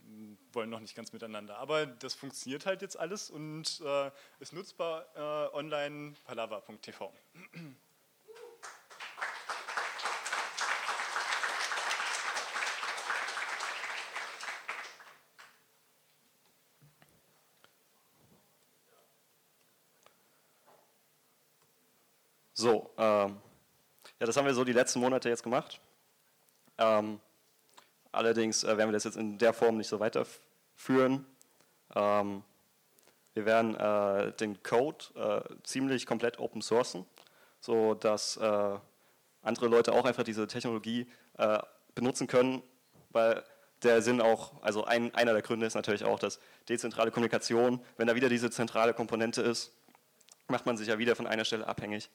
[0.53, 1.59] wollen noch nicht ganz miteinander.
[1.59, 7.13] Aber das funktioniert halt jetzt alles und äh, ist nutzbar äh, online palava.tv.
[22.55, 23.41] So, ähm,
[24.19, 25.81] ja, das haben wir so die letzten Monate jetzt gemacht.
[26.77, 27.21] Ähm,
[28.13, 31.27] allerdings äh, werden wir das jetzt in der Form nicht so weiterführen.
[31.95, 32.43] Ähm,
[33.35, 37.07] wir werden äh, den Code äh, ziemlich komplett open sourcen,
[37.61, 38.79] sodass äh,
[39.43, 41.59] andere Leute auch einfach diese Technologie äh,
[41.95, 42.63] benutzen können,
[43.11, 43.43] weil
[43.83, 48.09] der Sinn auch, also ein, einer der Gründe ist natürlich auch, dass dezentrale Kommunikation, wenn
[48.09, 49.73] da wieder diese zentrale Komponente ist,
[50.49, 52.11] macht man sich ja wieder von einer Stelle abhängig.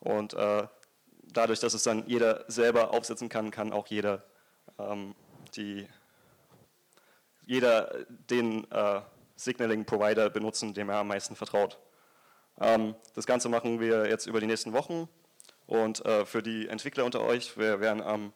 [0.00, 0.66] Und äh,
[1.22, 4.24] dadurch, dass es dann jeder selber aufsetzen kann, kann auch jeder,
[4.78, 5.14] ähm,
[5.56, 5.88] die,
[7.46, 9.00] jeder den äh,
[9.36, 11.78] Signaling-Provider benutzen, dem er am meisten vertraut.
[12.60, 15.08] Ähm, das Ganze machen wir jetzt über die nächsten Wochen.
[15.66, 18.32] Und äh, für die Entwickler unter euch, wir werden am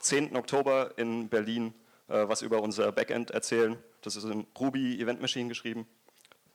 [0.00, 0.36] 10.
[0.36, 1.74] Oktober in Berlin
[2.08, 3.76] äh, was über unser Backend erzählen.
[4.02, 5.86] Das ist in Ruby Event Machine geschrieben.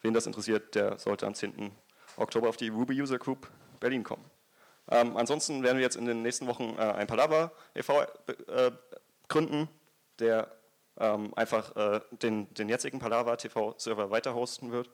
[0.02, 1.72] Wen das interessiert, der sollte am 10.
[2.18, 3.50] Oktober auf die Ruby User Group
[3.80, 4.26] Berlin kommen.
[4.90, 8.02] Ähm, ansonsten werden wir jetzt in den nächsten Wochen äh, ein Palaver e.V.
[8.02, 8.72] Äh,
[9.30, 9.70] gründen,
[10.20, 10.52] der
[10.98, 14.90] ähm, einfach äh, den, den jetzigen Palaver TV-Server weiter hosten wird.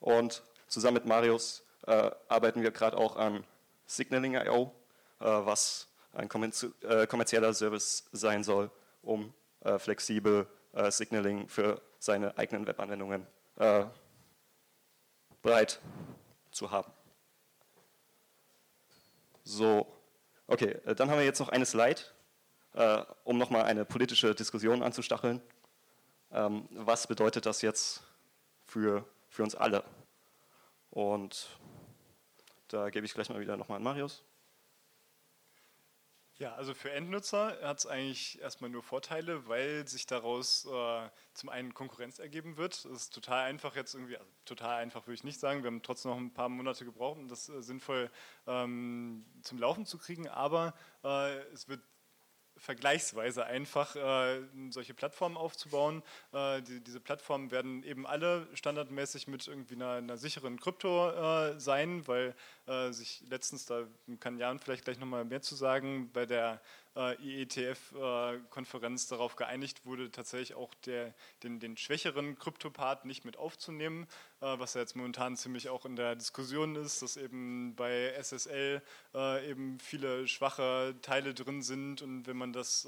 [0.00, 3.44] Und zusammen mit Marius äh, arbeiten wir gerade auch an
[3.86, 4.72] Signaling.io,
[5.20, 8.70] äh, was ein äh, kommerzieller Service sein soll,
[9.02, 9.32] um
[9.78, 10.46] flexibel
[10.90, 13.26] Signaling für seine eigenen Webanwendungen
[15.40, 15.80] bereit
[16.50, 16.92] zu haben.
[19.44, 19.86] So,
[20.46, 22.00] okay, äh, dann haben wir jetzt noch eine Slide,
[22.74, 25.40] äh, um nochmal eine politische Diskussion anzustacheln.
[26.30, 28.02] Ähm, was bedeutet das jetzt
[28.64, 29.84] für, für uns alle?
[30.90, 31.48] Und
[32.68, 34.22] da gebe ich gleich mal wieder nochmal an Marius.
[36.38, 41.48] Ja, also für Endnutzer hat es eigentlich erstmal nur Vorteile, weil sich daraus äh, zum
[41.48, 42.74] einen Konkurrenz ergeben wird.
[42.74, 45.82] Es ist total einfach jetzt irgendwie, also total einfach würde ich nicht sagen, wir haben
[45.82, 48.10] trotzdem noch ein paar Monate gebraucht, um das äh, sinnvoll
[48.48, 51.80] ähm, zum Laufen zu kriegen, aber äh, es wird
[52.64, 56.02] vergleichsweise einfach, äh, solche Plattformen aufzubauen.
[56.32, 61.60] Äh, die, diese Plattformen werden eben alle standardmäßig mit irgendwie einer, einer sicheren Krypto äh,
[61.60, 62.34] sein, weil
[62.66, 63.84] äh, sich letztens, da
[64.18, 66.60] kann Jan vielleicht gleich nochmal mehr zu sagen, bei der
[66.96, 74.06] IETF-Konferenz darauf geeinigt wurde, tatsächlich auch der, den, den schwächeren Kryptopart nicht mit aufzunehmen,
[74.40, 78.82] äh, was ja jetzt momentan ziemlich auch in der Diskussion ist, dass eben bei SSL
[79.14, 82.86] äh, eben viele schwache Teile drin sind und wenn man das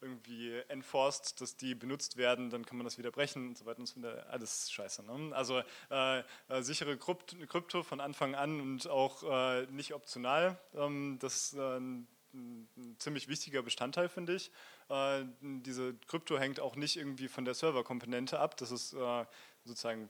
[0.00, 3.80] irgendwie enforced, dass die benutzt werden, dann kann man das wieder brechen und so weiter
[3.80, 4.26] und so weiter.
[4.30, 5.04] Alles scheiße.
[5.04, 5.34] Ne?
[5.34, 10.58] Also äh, äh, sichere Krypto von Anfang an und auch äh, nicht optional.
[10.74, 12.06] Ähm, das ist ein
[12.36, 14.50] ein ziemlich wichtiger Bestandteil, finde ich.
[14.88, 18.56] Äh, diese Krypto hängt auch nicht irgendwie von der Serverkomponente ab.
[18.56, 19.24] Das ist äh,
[19.64, 20.08] sozusagen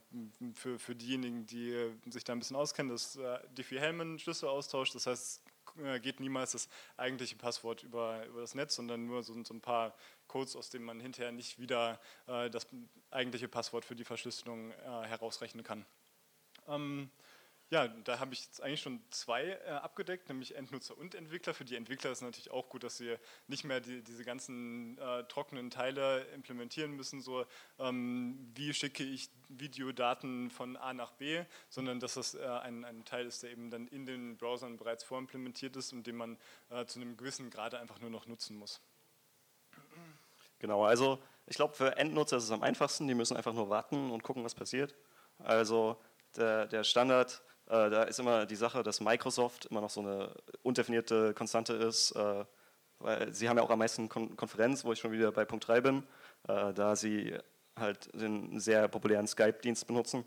[0.54, 4.92] für, für diejenigen, die sich da ein bisschen auskennen, das äh, Diffie-Hellman-Schlüsselaustausch.
[4.92, 5.42] Das heißt,
[5.84, 9.60] es geht niemals das eigentliche Passwort über, über das Netz, sondern nur so, so ein
[9.60, 9.94] paar
[10.26, 12.66] Codes, aus denen man hinterher nicht wieder äh, das
[13.10, 14.74] eigentliche Passwort für die Verschlüsselung äh,
[15.06, 15.84] herausrechnen kann.
[16.68, 17.10] Ähm,
[17.70, 21.52] ja, da habe ich jetzt eigentlich schon zwei äh, abgedeckt, nämlich Endnutzer und Entwickler.
[21.52, 23.16] Für die Entwickler ist es natürlich auch gut, dass sie
[23.48, 27.44] nicht mehr die, diese ganzen äh, trockenen Teile implementieren müssen, so
[27.80, 33.04] ähm, wie schicke ich Videodaten von A nach B, sondern dass das äh, ein, ein,
[33.04, 36.38] Teil ist, der eben dann in den Browsern bereits vorimplementiert ist und den man
[36.70, 38.80] äh, zu einem gewissen Grade einfach nur noch nutzen muss.
[40.60, 44.10] Genau, also ich glaube, für Endnutzer ist es am einfachsten, die müssen einfach nur warten
[44.12, 44.94] und gucken, was passiert.
[45.38, 46.00] Also
[46.36, 50.30] der, der Standard äh, da ist immer die Sache, dass Microsoft immer noch so eine
[50.62, 52.44] undefinierte Konstante ist, äh,
[52.98, 55.66] weil sie haben ja auch am meisten Kon Konferenz, wo ich schon wieder bei Punkt
[55.68, 56.02] 3 bin,
[56.48, 57.36] äh, da sie
[57.76, 60.24] halt den sehr populären Skype-Dienst benutzen.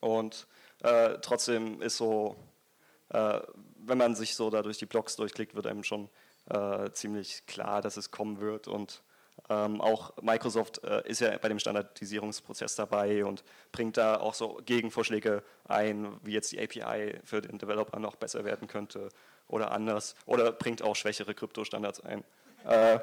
[0.00, 0.46] Und
[0.82, 2.36] äh, trotzdem ist so,
[3.10, 3.40] äh,
[3.78, 6.08] wenn man sich so da durch die Blogs durchklickt, wird einem schon
[6.46, 9.02] äh, ziemlich klar, dass es kommen wird und
[9.48, 14.60] ähm, auch Microsoft äh, ist ja bei dem Standardisierungsprozess dabei und bringt da auch so
[14.64, 19.08] Gegenvorschläge ein, wie jetzt die API für den Developer noch besser werden könnte
[19.46, 20.16] oder anders.
[20.26, 22.24] Oder bringt auch schwächere Kryptostandards ein.
[22.64, 22.98] Äh,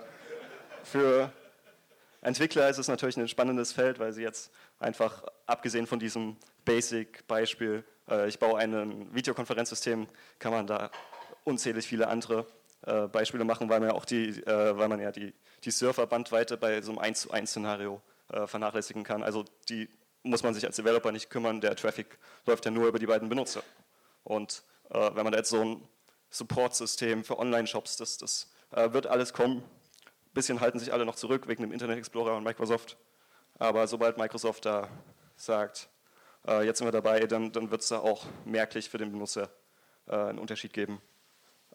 [0.84, 1.32] für,
[2.22, 7.84] Entwickler ist es natürlich ein spannendes Feld, weil sie jetzt einfach, abgesehen von diesem Basic-Beispiel,
[8.10, 10.08] äh, ich baue ein Videokonferenzsystem,
[10.40, 10.90] kann man da
[11.44, 12.46] unzählig viele andere
[12.86, 16.58] äh, Beispiele machen, weil man ja auch die, äh, weil man ja die, die Surfer-Bandweite
[16.58, 19.24] bei so einem 1 zu 1 Szenario äh, vernachlässigen kann.
[19.24, 19.90] Also die
[20.24, 23.30] muss man sich als Developer nicht kümmern, der Traffic läuft ja nur über die beiden
[23.30, 23.64] Benutzer.
[24.24, 25.88] Und äh, wenn man da jetzt so ein
[26.30, 29.58] Support-System für Online-Shops, das, das äh, wird alles kommen.
[29.60, 32.98] Ein bisschen halten sich alle noch zurück wegen dem Internet Explorer und Microsoft.
[33.60, 34.90] Aber sobald Microsoft da
[35.36, 35.90] sagt,
[36.48, 39.50] äh, jetzt sind wir dabei, dann, dann wird es da auch merklich für den Benutzer
[40.06, 41.02] einen Unterschied geben.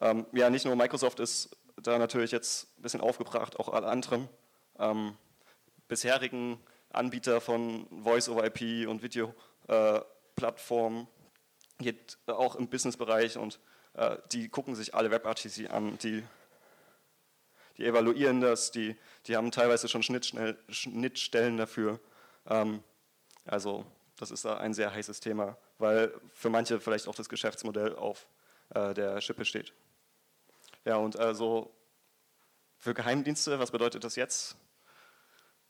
[0.00, 4.28] Ähm, ja, nicht nur Microsoft ist da natürlich jetzt ein bisschen aufgebracht, auch alle anderen
[4.78, 5.16] ähm,
[5.88, 11.08] bisherigen Anbieter von Voice-over-IP und Video-Plattformen,
[11.80, 11.94] äh,
[12.26, 13.60] auch im Business-Bereich und
[13.94, 16.24] äh, die gucken sich alle WebRTC an, die,
[17.76, 18.96] die evaluieren das, die,
[19.26, 22.00] die haben teilweise schon Schnittstellen dafür.
[22.46, 22.82] Ähm,
[23.44, 23.84] also
[24.16, 28.26] das ist da ein sehr heißes Thema, weil für manche vielleicht auch das Geschäftsmodell auf
[28.74, 29.72] äh, der Schippe steht.
[30.88, 31.70] Ja, und also
[32.78, 34.56] für Geheimdienste, was bedeutet das jetzt?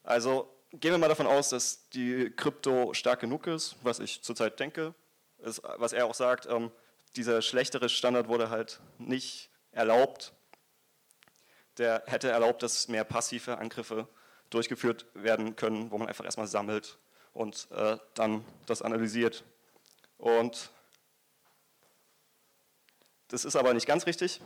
[0.05, 4.61] Also gehen wir mal davon aus, dass die Krypto stark genug ist, was ich zurzeit
[4.61, 4.95] denke.
[5.39, 6.71] Ist, was er auch sagt, ähm,
[7.17, 10.35] dieser schlechtere Standard wurde halt nicht erlaubt.
[11.79, 14.07] Der hätte erlaubt, dass mehr passive Angriffe
[14.51, 16.97] durchgeführt werden können, wo man einfach erstmal sammelt
[17.33, 19.43] und äh, dann das analysiert.
[20.17, 20.71] Und
[23.27, 24.41] das ist aber nicht ganz richtig.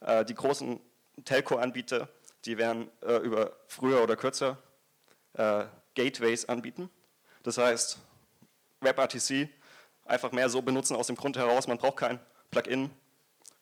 [0.00, 0.80] Äh, die großen
[1.24, 2.08] Telco-Anbieter,
[2.44, 4.58] die werden äh, über früher oder kürzer
[5.34, 6.90] äh, Gateways anbieten.
[7.42, 7.98] Das heißt,
[8.80, 9.48] WebRTC
[10.04, 12.18] einfach mehr so benutzen aus dem Grund heraus, man braucht kein
[12.50, 12.90] Plugin,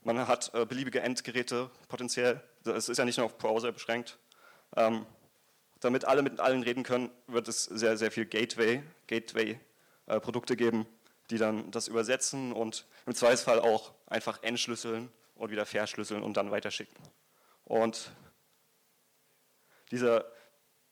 [0.02, 4.18] man hat äh, beliebige Endgeräte potenziell, es ist ja nicht nur auf Browser beschränkt.
[4.76, 5.06] Ähm,
[5.80, 10.86] damit alle mit allen reden können, wird es sehr, sehr viel Gateway, Gateway-Produkte äh, geben,
[11.30, 16.50] die dann das übersetzen und im Zweifelsfall auch einfach entschlüsseln und wieder verschlüsseln und dann
[16.50, 16.96] weiterschicken.
[17.64, 18.10] Und
[19.90, 20.30] dieser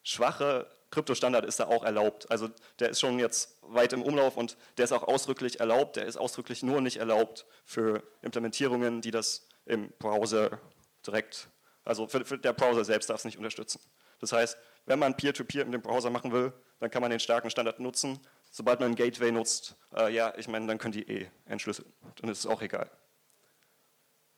[0.03, 2.31] schwache Kryptostandard ist da auch erlaubt.
[2.31, 5.97] Also der ist schon jetzt weit im Umlauf und der ist auch ausdrücklich erlaubt.
[5.97, 10.61] Der ist ausdrücklich nur nicht erlaubt für Implementierungen, die das im Browser
[11.05, 11.49] direkt,
[11.85, 13.81] also für, für der Browser selbst darf es nicht unterstützen.
[14.21, 17.21] Das heißt, wenn man Peer-to-Peer -Peer mit dem Browser machen will, dann kann man den
[17.21, 18.21] starken Standard nutzen.
[18.51, 21.93] Sobald man ein Gateway nutzt, äh, ja, ich meine, dann können die eh entschlüsseln.
[22.21, 22.91] Dann ist es auch egal.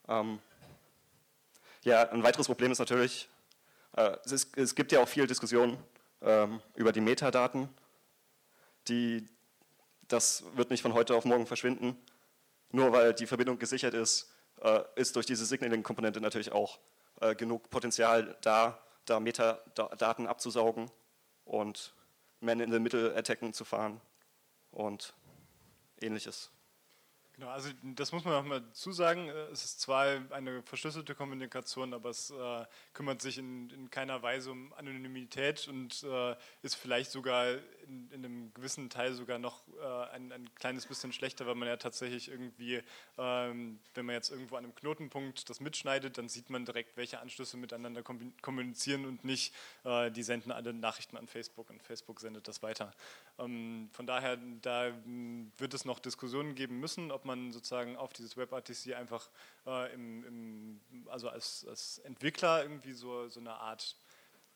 [0.09, 0.39] Ähm,
[1.83, 3.29] ja, ein weiteres Problem ist natürlich,
[3.95, 5.77] äh, es, ist, es, gibt ja auch viel Diskussion
[6.21, 7.69] ähm, über die Metadaten.
[8.87, 9.25] Die,
[10.07, 11.95] das wird nicht von heute auf morgen verschwinden.
[12.71, 16.79] Nur weil die Verbindung gesichert ist, äh, ist durch diese Signaling-Komponente natürlich auch
[17.21, 20.89] äh, genug Potenzial da, da Metadaten abzusaugen
[21.45, 21.93] und
[22.41, 24.01] Man-in-the-Middle-Attacken zu fahren
[24.71, 25.13] und
[26.01, 26.51] ähnliches.
[27.39, 29.29] Genau, also das muss man auch mal zusagen.
[29.53, 34.51] Es ist zwar eine verschlüsselte Kommunikation, aber es äh, kümmert sich in, in, keiner Weise
[34.51, 37.47] um Anonymität und äh, ist vielleicht sogar
[37.87, 41.69] in, in, einem gewissen Teil sogar noch äh, ein, ein, kleines bisschen schlechter, weil man
[41.69, 42.81] ja tatsächlich irgendwie,
[43.17, 47.21] ähm, wenn man jetzt irgendwo an einem Knotenpunkt das mitschneidet, dann sieht man direkt, welche
[47.21, 48.03] Anschlüsse miteinander
[48.41, 52.91] kommunizieren und nicht, äh, die senden alle Nachrichten an Facebook und Facebook sendet das weiter.
[53.37, 54.91] Ähm, von daher, da
[55.57, 59.29] wird es noch Diskussionen geben müssen, ob man man sozusagen auf dieses WebRTC einfach
[59.65, 63.95] äh, im, im, also als, als, Entwickler irgendwie so, so eine Art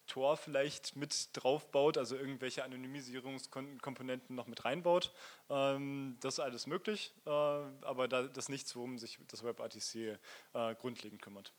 [0.07, 5.13] Tor vielleicht mit draufbaut, also irgendwelche Anonymisierungskomponenten noch mit reinbaut.
[5.49, 10.19] Ähm, das ist alles möglich, äh, aber da, das ist nichts, worum sich das WebRTC
[10.53, 11.53] äh, grundlegend kümmert.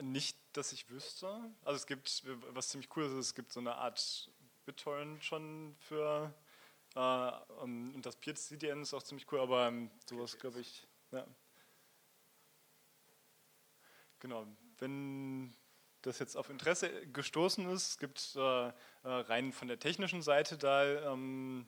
[0.00, 1.28] Nicht, dass ich wüsste.
[1.64, 4.30] Also es gibt, was ziemlich cool ist, es gibt so eine Art
[4.68, 6.32] BitTorrent schon für
[6.94, 7.30] äh,
[7.62, 11.26] und das Peer-CDN ist auch ziemlich cool, aber ähm, sowas glaube ich, ja.
[14.20, 14.46] Genau,
[14.78, 15.54] wenn
[16.02, 20.58] das jetzt auf Interesse gestoßen ist, es gibt äh, äh, rein von der technischen Seite
[20.58, 21.66] da ähm,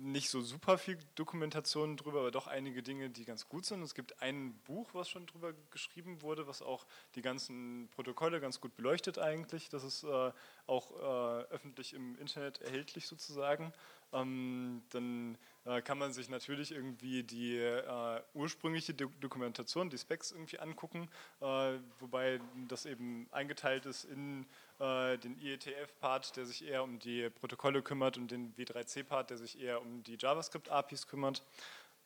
[0.00, 3.82] nicht so super viel Dokumentation drüber, aber doch einige Dinge, die ganz gut sind.
[3.82, 8.60] Es gibt ein Buch, was schon drüber geschrieben wurde, was auch die ganzen Protokolle ganz
[8.60, 9.68] gut beleuchtet eigentlich.
[9.68, 10.32] Das ist äh,
[10.66, 13.72] auch äh, öffentlich im Internet erhältlich sozusagen.
[14.12, 15.36] Ähm, dann
[15.68, 21.08] äh, kann man sich natürlich irgendwie die äh, ursprüngliche Do Dokumentation, die Specs irgendwie angucken,
[21.40, 24.46] äh, wobei das eben eingeteilt ist in
[24.78, 29.60] äh, den IETF-Part, der sich eher um die Protokolle kümmert und den W3C-Part, der sich
[29.60, 31.42] eher um die JavaScript-APIs kümmert.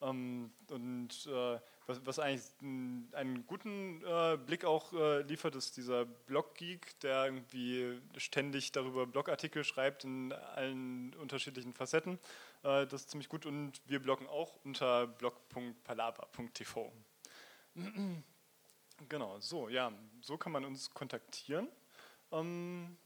[0.01, 1.29] Ähm, und
[1.87, 8.01] was, was eigentlich einen guten äh, Blick auch äh, liefert, ist dieser Blog-Geek, der irgendwie
[8.17, 12.19] ständig darüber Blogartikel schreibt in allen unterschiedlichen Facetten.
[12.63, 16.93] Äh, das ist ziemlich gut und wir bloggen auch unter blog.palava.tv.
[19.09, 21.69] genau, so, ja, so kann man uns kontaktieren.
[22.31, 22.97] Ähm,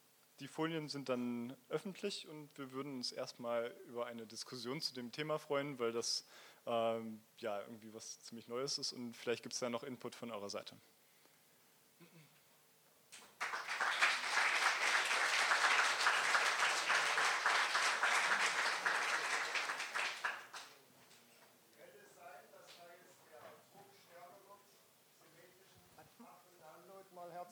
[0.41, 5.11] die Folien sind dann öffentlich und wir würden uns erstmal über eine Diskussion zu dem
[5.11, 6.27] Thema freuen, weil das
[6.67, 10.31] ähm, ja irgendwie was ziemlich Neues ist und vielleicht gibt es da noch Input von
[10.31, 10.77] eurer Seite.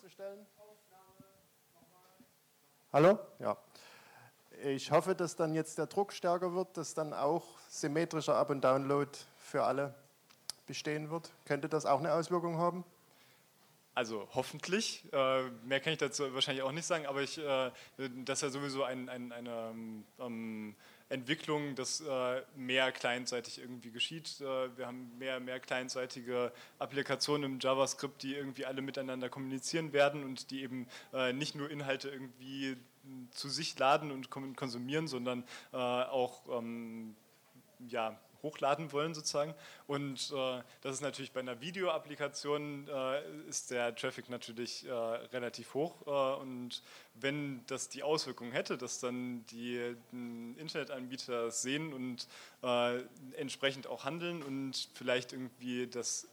[0.05, 0.47] herzustellen.
[2.95, 3.19] Hallo?
[3.41, 3.57] Ja.
[4.63, 8.61] Ich hoffe, dass dann jetzt der Druck stärker wird, dass dann auch symmetrischer Up- und
[8.61, 9.97] Download für alle
[10.69, 11.33] bestehen wird.
[11.45, 12.85] Könnte das auch eine Auswirkung haben?
[13.97, 15.13] Also hoffentlich.
[15.13, 17.73] Äh, mehr kann ich dazu wahrscheinlich auch nicht sagen, aber ich, äh,
[18.25, 19.75] das ist ja sowieso ein, ein, eine
[20.21, 20.77] ähm,
[21.15, 24.41] Entwicklung, dass äh, mehr clientseitig irgendwie geschieht.
[24.41, 30.25] Äh, wir haben mehr, mehr clientseitige Applikationen im JavaScript, die irgendwie alle miteinander kommunizieren werden
[30.25, 32.77] und die eben äh, nicht nur Inhalte irgendwie
[33.31, 37.15] zu sich laden und konsumieren, sondern auch ähm,
[37.89, 39.55] ja, hochladen wollen sozusagen.
[39.89, 45.75] Und äh, das ist natürlich bei einer Videoapplikation äh, ist der Traffic natürlich äh, relativ
[45.75, 46.07] hoch.
[46.07, 46.83] Äh, und
[47.15, 52.29] wenn das die Auswirkung hätte, dass dann die Internetanbieter sehen und
[52.63, 53.01] äh,
[53.37, 56.29] entsprechend auch handeln und vielleicht irgendwie das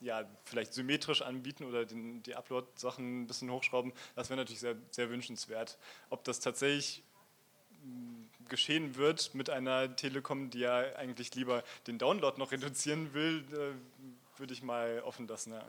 [0.00, 4.76] ja, vielleicht symmetrisch anbieten oder den, die Upload-Sachen ein bisschen hochschrauben, das wäre natürlich sehr,
[4.90, 5.78] sehr wünschenswert.
[6.10, 7.02] Ob das tatsächlich
[8.48, 14.38] geschehen wird mit einer Telekom, die ja eigentlich lieber den Download noch reduzieren will, äh,
[14.38, 15.52] würde ich mal offen lassen.
[15.52, 15.64] Ja.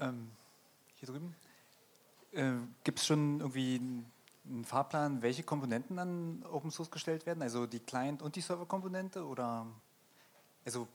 [0.00, 0.30] Ähm,
[0.96, 1.34] hier drüben.
[2.32, 2.52] Äh,
[2.84, 3.80] Gibt es schon irgendwie
[4.44, 7.42] einen Fahrplan, welche Komponenten an Open Source gestellt werden?
[7.42, 9.24] Also die Client- und die Server-Komponente?
[9.24, 9.66] Oder
[10.64, 10.88] also,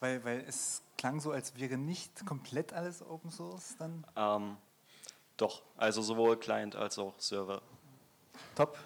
[0.00, 4.06] weil, weil es klang so, als wäre nicht komplett alles Open Source dann?
[4.16, 4.56] Ähm,
[5.40, 7.62] doch, also sowohl Client als auch Server.
[8.54, 8.76] Top.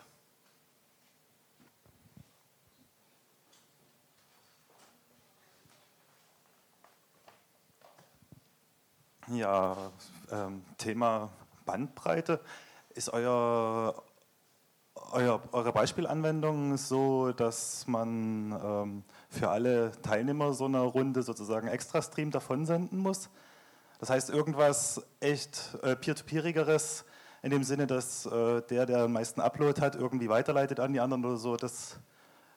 [9.29, 9.91] Ja,
[10.31, 11.31] ähm, Thema
[11.65, 12.41] Bandbreite.
[12.91, 14.03] Ist euer,
[15.13, 22.03] euer, eure Beispielanwendung so, dass man ähm, für alle Teilnehmer so einer Runde sozusagen extra
[22.03, 23.31] Stream davon senden muss?
[23.99, 27.05] Das heißt, irgendwas echt äh, peer-to-peerigeres
[27.43, 31.01] in dem Sinne, dass äh, der, der am meisten Upload hat, irgendwie weiterleitet an die
[31.01, 32.01] anderen oder so, das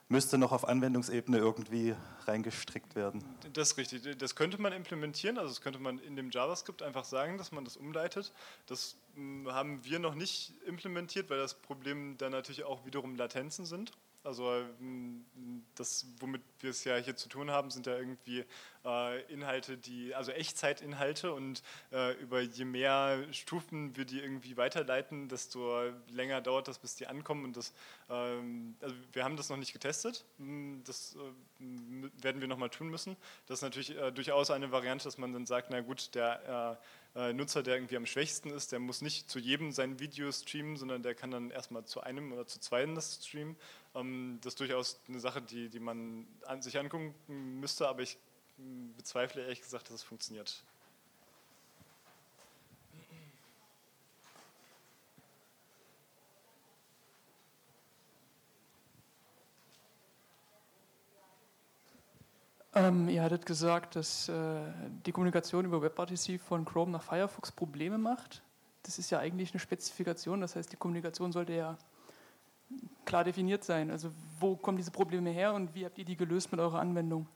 [0.09, 1.93] müsste noch auf Anwendungsebene irgendwie
[2.25, 3.23] reingestrickt werden.
[3.53, 4.17] Das ist richtig.
[4.17, 5.37] Das könnte man implementieren.
[5.37, 8.33] Also das könnte man in dem JavaScript einfach sagen, dass man das umleitet.
[8.67, 13.65] Das hm, haben wir noch nicht implementiert, weil das Problem dann natürlich auch wiederum Latenzen
[13.65, 13.91] sind.
[14.23, 15.25] Also ähm,
[15.75, 18.45] das, womit wir es ja hier zu tun haben, sind ja irgendwie
[19.29, 21.61] Inhalte, die, also Echtzeitinhalte und
[21.91, 27.07] äh, über je mehr Stufen wir die irgendwie weiterleiten, desto länger dauert das, bis die
[27.07, 27.45] ankommen.
[27.45, 27.73] Und das,
[28.09, 30.25] ähm, also wir haben das noch nicht getestet.
[30.37, 33.17] Hm, das äh, werden wir nochmal tun müssen.
[33.47, 36.77] Das ist natürlich äh, durchaus eine Variante, dass man dann sagt, na gut, der
[37.15, 40.31] äh, äh, Nutzer, der irgendwie am schwächsten ist, der muss nicht zu jedem sein Video
[40.31, 43.55] streamen, sondern der kann dann erstmal zu einem oder zu zweien das streamen.
[43.95, 48.17] Ähm, das ist durchaus eine Sache, die, die man an, sich angucken müsste, aber ich
[48.95, 50.63] bezweifle ehrlich gesagt, dass es funktioniert.
[62.77, 64.61] Ähm, ihr hattet gesagt, dass äh,
[65.05, 68.43] die Kommunikation über WebRTC von Chrome nach Firefox Probleme macht.
[68.83, 71.77] Das ist ja eigentlich eine Spezifikation, das heißt, die Kommunikation sollte ja
[73.05, 73.89] klar definiert sein.
[73.89, 77.27] Also wo kommen diese Probleme her und wie habt ihr die gelöst mit eurer Anwendung?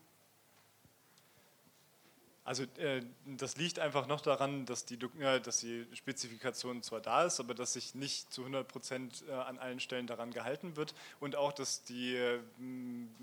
[2.51, 3.01] Also äh,
[3.37, 7.53] das liegt einfach noch daran, dass die, äh, dass die Spezifikation zwar da ist, aber
[7.53, 11.53] dass sich nicht zu 100 Prozent äh, an allen Stellen daran gehalten wird und auch,
[11.53, 12.19] dass die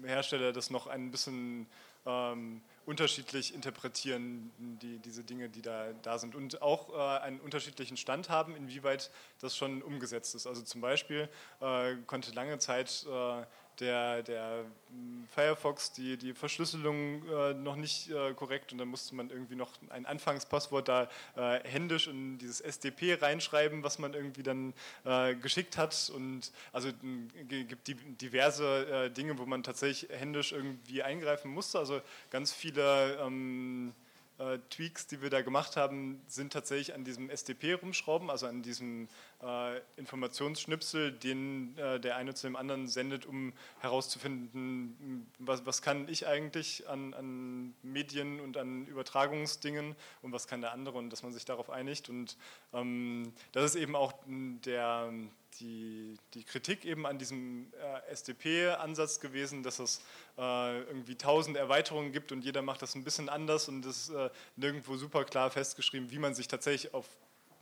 [0.03, 1.67] Hersteller das noch ein bisschen
[2.07, 4.51] ähm, unterschiedlich interpretieren,
[4.81, 9.11] die, diese Dinge, die da, da sind und auch äh, einen unterschiedlichen Stand haben, inwieweit
[9.43, 10.47] das schon umgesetzt ist.
[10.47, 11.29] Also zum Beispiel
[11.61, 13.45] äh, konnte lange Zeit äh,
[13.81, 19.15] der, der hm, Firefox die, die Verschlüsselung äh, noch nicht äh, korrekt und dann musste
[19.15, 24.43] man irgendwie noch ein Anfangspasswort da äh, händisch in dieses SDP reinschreiben, was man irgendwie
[24.43, 24.75] dann
[25.05, 30.53] äh, geschickt hat und also hm, gibt die, diverse äh, Dinge, wo man tatsächlich händisch
[30.53, 32.01] irgendwie eingreifen musste, also
[32.31, 33.95] ganz viele ähm,
[34.39, 38.63] äh, Tweaks, die wir da gemacht haben, sind tatsächlich an diesem SDP rumschrauben, also an
[38.63, 39.09] diesem
[39.43, 46.09] äh, Informationsschnipsel, den äh, der eine zu dem anderen sendet, um herauszufinden, was, was kann
[46.09, 51.23] ich eigentlich an, an, Medien und an Übertragungsdingen und was kann der andere und dass
[51.23, 52.09] man sich darauf einigt.
[52.09, 52.37] Und
[52.73, 55.13] ähm, das ist eben auch der,
[55.61, 60.01] die, die Kritik eben an diesem äh, SDP-Ansatz gewesen, dass es
[60.37, 64.11] äh, irgendwie tausend Erweiterungen gibt und jeder macht das ein bisschen anders und es ist
[64.11, 67.07] äh, nirgendwo super klar festgeschrieben, wie man sich tatsächlich auf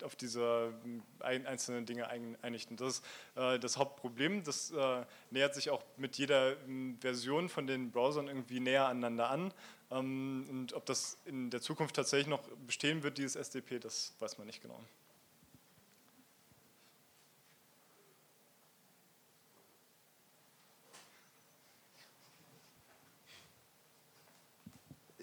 [0.02, 0.72] auf diese
[1.20, 2.08] ein, einzelnen Dinge
[2.42, 2.70] einigt.
[2.70, 3.02] Und das ist
[3.34, 4.44] äh, das Hauptproblem.
[4.44, 9.30] Das äh, nähert sich auch mit jeder m, Version von den Browsern irgendwie näher aneinander
[9.30, 9.54] an.
[9.90, 14.38] Ähm, und ob das in der Zukunft tatsächlich noch bestehen wird, dieses SDP, das weiß
[14.38, 14.78] man nicht genau.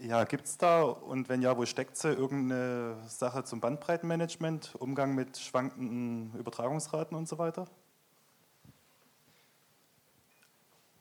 [0.05, 5.15] Ja, gibt es da und wenn ja, wo steckt sie irgendeine Sache zum Bandbreitenmanagement, Umgang
[5.15, 7.69] mit schwankenden Übertragungsraten und so weiter?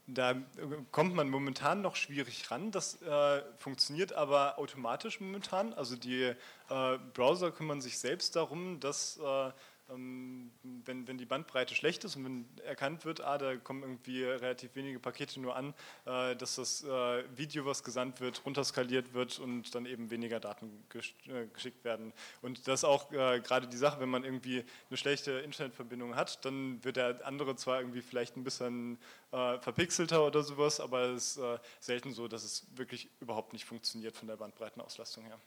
[0.07, 0.37] Da
[0.93, 2.71] kommt man momentan noch schwierig ran.
[2.71, 5.75] Das äh, funktioniert aber automatisch momentan.
[5.75, 9.51] Also die äh, Browser kümmern sich selbst darum, dass äh,
[9.95, 14.75] wenn, wenn die Bandbreite schlecht ist und wenn erkannt wird, ah, da kommen irgendwie relativ
[14.75, 15.75] wenige Pakete nur an,
[16.05, 20.85] äh, dass das äh, Video, was gesandt wird, runterskaliert wird und dann eben weniger Daten
[21.29, 22.13] äh, geschickt werden.
[22.41, 26.83] Und das ist auch gerade die Sache, wenn man irgendwie eine schlechte Internetverbindung hat, dann
[26.85, 28.99] wird der andere zwar irgendwie vielleicht ein bisschen
[29.31, 31.43] verpixelter oder sowas, aber es ist
[31.81, 35.39] selten so, dass es wirklich überhaupt nicht funktioniert von der Bandbreitenauslastung her.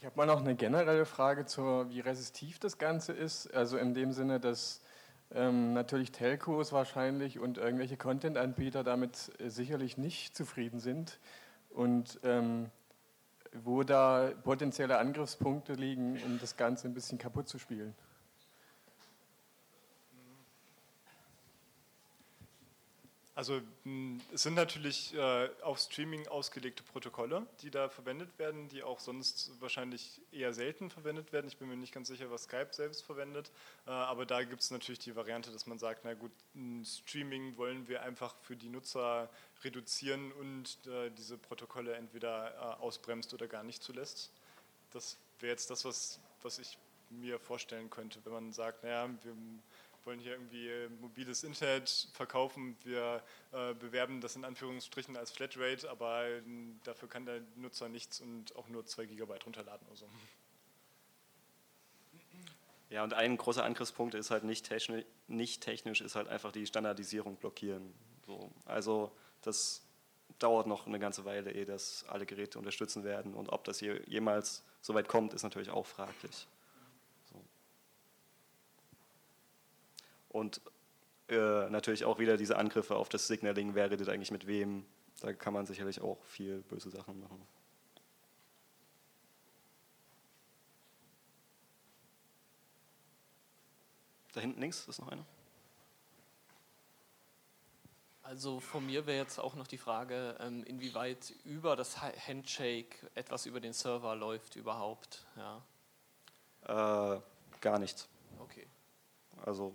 [0.00, 3.54] Ich habe mal noch eine generelle Frage zur, wie resistiv das Ganze ist.
[3.54, 4.80] Also in dem Sinne, dass
[5.30, 11.20] ähm, natürlich Telcos wahrscheinlich und irgendwelche Content-Anbieter damit äh, sicherlich nicht zufrieden sind
[11.68, 12.70] und ähm,
[13.52, 17.94] wo da potenzielle Angriffspunkte liegen, um das Ganze ein bisschen kaputt zu spielen.
[23.40, 23.62] Also
[24.34, 29.50] es sind natürlich äh, auf Streaming ausgelegte Protokolle, die da verwendet werden, die auch sonst
[29.60, 31.48] wahrscheinlich eher selten verwendet werden.
[31.48, 33.50] Ich bin mir nicht ganz sicher, was Skype selbst verwendet,
[33.86, 36.32] äh, aber da gibt es natürlich die Variante, dass man sagt, na gut,
[36.84, 39.30] Streaming wollen wir einfach für die Nutzer
[39.64, 44.32] reduzieren und äh, diese Protokolle entweder äh, ausbremst oder gar nicht zulässt.
[44.90, 46.76] Das wäre jetzt das, was, was ich
[47.08, 49.34] mir vorstellen könnte, wenn man sagt, naja, wir
[50.06, 52.76] wollen hier irgendwie äh, mobiles Internet verkaufen.
[52.84, 53.22] Wir
[53.52, 56.42] äh, bewerben das in Anführungsstrichen als Flatrate, aber äh,
[56.84, 60.06] dafür kann der Nutzer nichts und auch nur 2 GB runterladen oder so.
[62.90, 66.66] Ja, und ein großer Angriffspunkt ist halt nicht technisch, nicht technisch ist halt einfach die
[66.66, 67.94] Standardisierung blockieren.
[68.26, 68.50] So.
[68.64, 69.82] Also das
[70.40, 73.34] dauert noch eine ganze Weile, ehe das alle Geräte unterstützen werden.
[73.34, 76.48] Und ob das jemals so weit kommt, ist natürlich auch fraglich.
[80.30, 80.60] Und
[81.28, 84.86] äh, natürlich auch wieder diese Angriffe auf das Signaling, wer redet eigentlich mit wem.
[85.20, 87.46] Da kann man sicherlich auch viel böse Sachen machen.
[94.32, 95.26] Da hinten links ist noch einer.
[98.22, 103.44] Also von mir wäre jetzt auch noch die Frage, ähm, inwieweit über das Handshake etwas
[103.44, 105.26] über den Server läuft überhaupt.
[105.36, 107.16] Ja.
[107.16, 107.20] Äh,
[107.60, 108.08] gar nichts.
[108.38, 108.68] Okay.
[109.44, 109.74] Also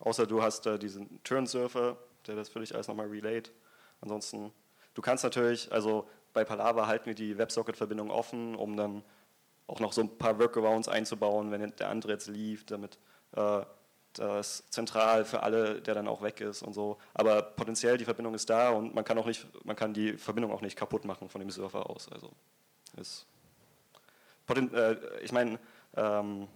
[0.00, 1.96] Außer du hast äh, diesen Turn-Surfer,
[2.26, 3.52] der das für dich alles nochmal relayt.
[4.00, 4.52] Ansonsten,
[4.94, 9.02] du kannst natürlich, also bei Palava halten wir die WebSocket-Verbindung offen, um dann
[9.66, 12.98] auch noch so ein paar Workarounds einzubauen, wenn der andere jetzt lief, damit
[13.32, 13.60] äh,
[14.14, 16.98] das zentral für alle, der dann auch weg ist und so.
[17.14, 20.52] Aber potenziell die Verbindung ist da und man kann auch nicht, man kann die Verbindung
[20.52, 22.10] auch nicht kaputt machen von dem Surfer aus.
[22.10, 22.30] Also
[22.96, 23.26] ist
[24.48, 25.58] äh, ich meine
[25.96, 26.48] ähm,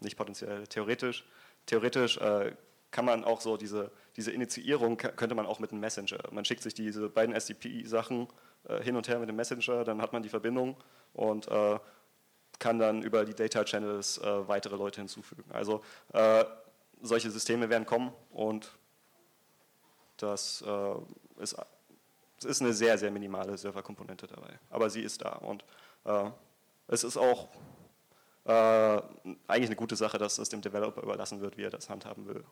[0.00, 1.24] nicht potenziell, theoretisch
[1.66, 2.52] theoretisch äh,
[2.90, 6.18] kann man auch so diese, diese Initiierung könnte man auch mit einem Messenger.
[6.30, 8.28] Man schickt sich diese beiden SDP-Sachen
[8.68, 10.76] äh, hin und her mit dem Messenger, dann hat man die Verbindung
[11.12, 11.78] und äh,
[12.58, 15.44] kann dann über die Data Channels äh, weitere Leute hinzufügen.
[15.50, 16.44] Also äh,
[17.02, 18.72] solche Systeme werden kommen und
[20.16, 21.56] das äh, ist,
[22.38, 24.58] es ist eine sehr, sehr minimale Serverkomponente dabei.
[24.70, 25.64] Aber sie ist da und
[26.86, 27.48] es ist auch
[28.46, 29.02] äh,
[29.48, 32.44] eigentlich eine gute Sache, dass es dem Developer überlassen wird, wie er das handhaben will.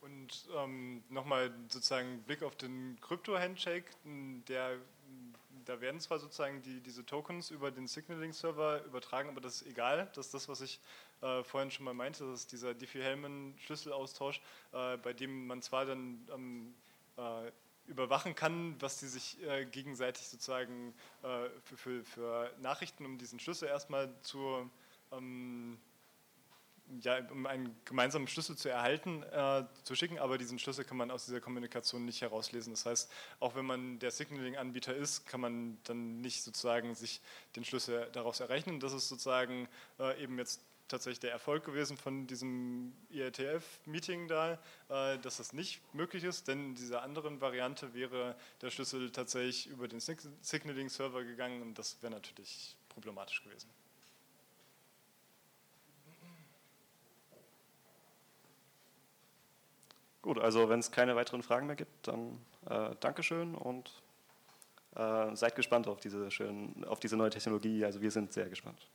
[0.00, 3.86] Und ähm, nochmal sozusagen Blick auf den Krypto-Handshake,
[4.48, 4.78] der
[5.64, 10.10] da werden zwar sozusagen die, diese Tokens über den Signaling-Server übertragen, aber das ist egal.
[10.14, 10.80] Das ist das, was ich
[11.22, 14.40] äh, vorhin schon mal meinte, das ist dieser Diffie-Hellman-Schlüsselaustausch,
[14.72, 16.74] äh, bei dem man zwar dann ähm,
[17.16, 17.52] äh,
[17.90, 23.38] überwachen kann, was die sich äh, gegenseitig sozusagen äh, für, für, für, Nachrichten, um diesen
[23.38, 24.70] Schlüssel erstmal zu
[25.12, 25.78] ähm,
[27.02, 31.10] ja, um einen gemeinsamen Schlüssel zu erhalten, äh, zu schicken, aber diesen Schlüssel kann man
[31.10, 32.72] aus dieser Kommunikation nicht herauslesen.
[32.72, 37.20] Das heißt, auch wenn man der Signaling-Anbieter ist, kann man dann nicht sozusagen sich
[37.56, 38.80] den Schlüssel daraus errechnen.
[38.80, 39.68] Das ist sozusagen
[39.98, 45.80] äh, eben jetzt tatsächlich der Erfolg gewesen von diesem IETF-Meeting da, äh, dass das nicht
[45.94, 51.62] möglich ist, denn in dieser anderen Variante wäre der Schlüssel tatsächlich über den Signaling-Server gegangen
[51.62, 53.70] und das wäre natürlich problematisch gewesen.
[60.22, 62.38] Gut, also wenn es keine weiteren Fragen mehr gibt, dann
[62.68, 63.90] äh, Dankeschön und
[64.94, 67.84] äh, seid gespannt auf diese, schönen, auf diese neue Technologie.
[67.84, 68.86] Also wir sind sehr gespannt.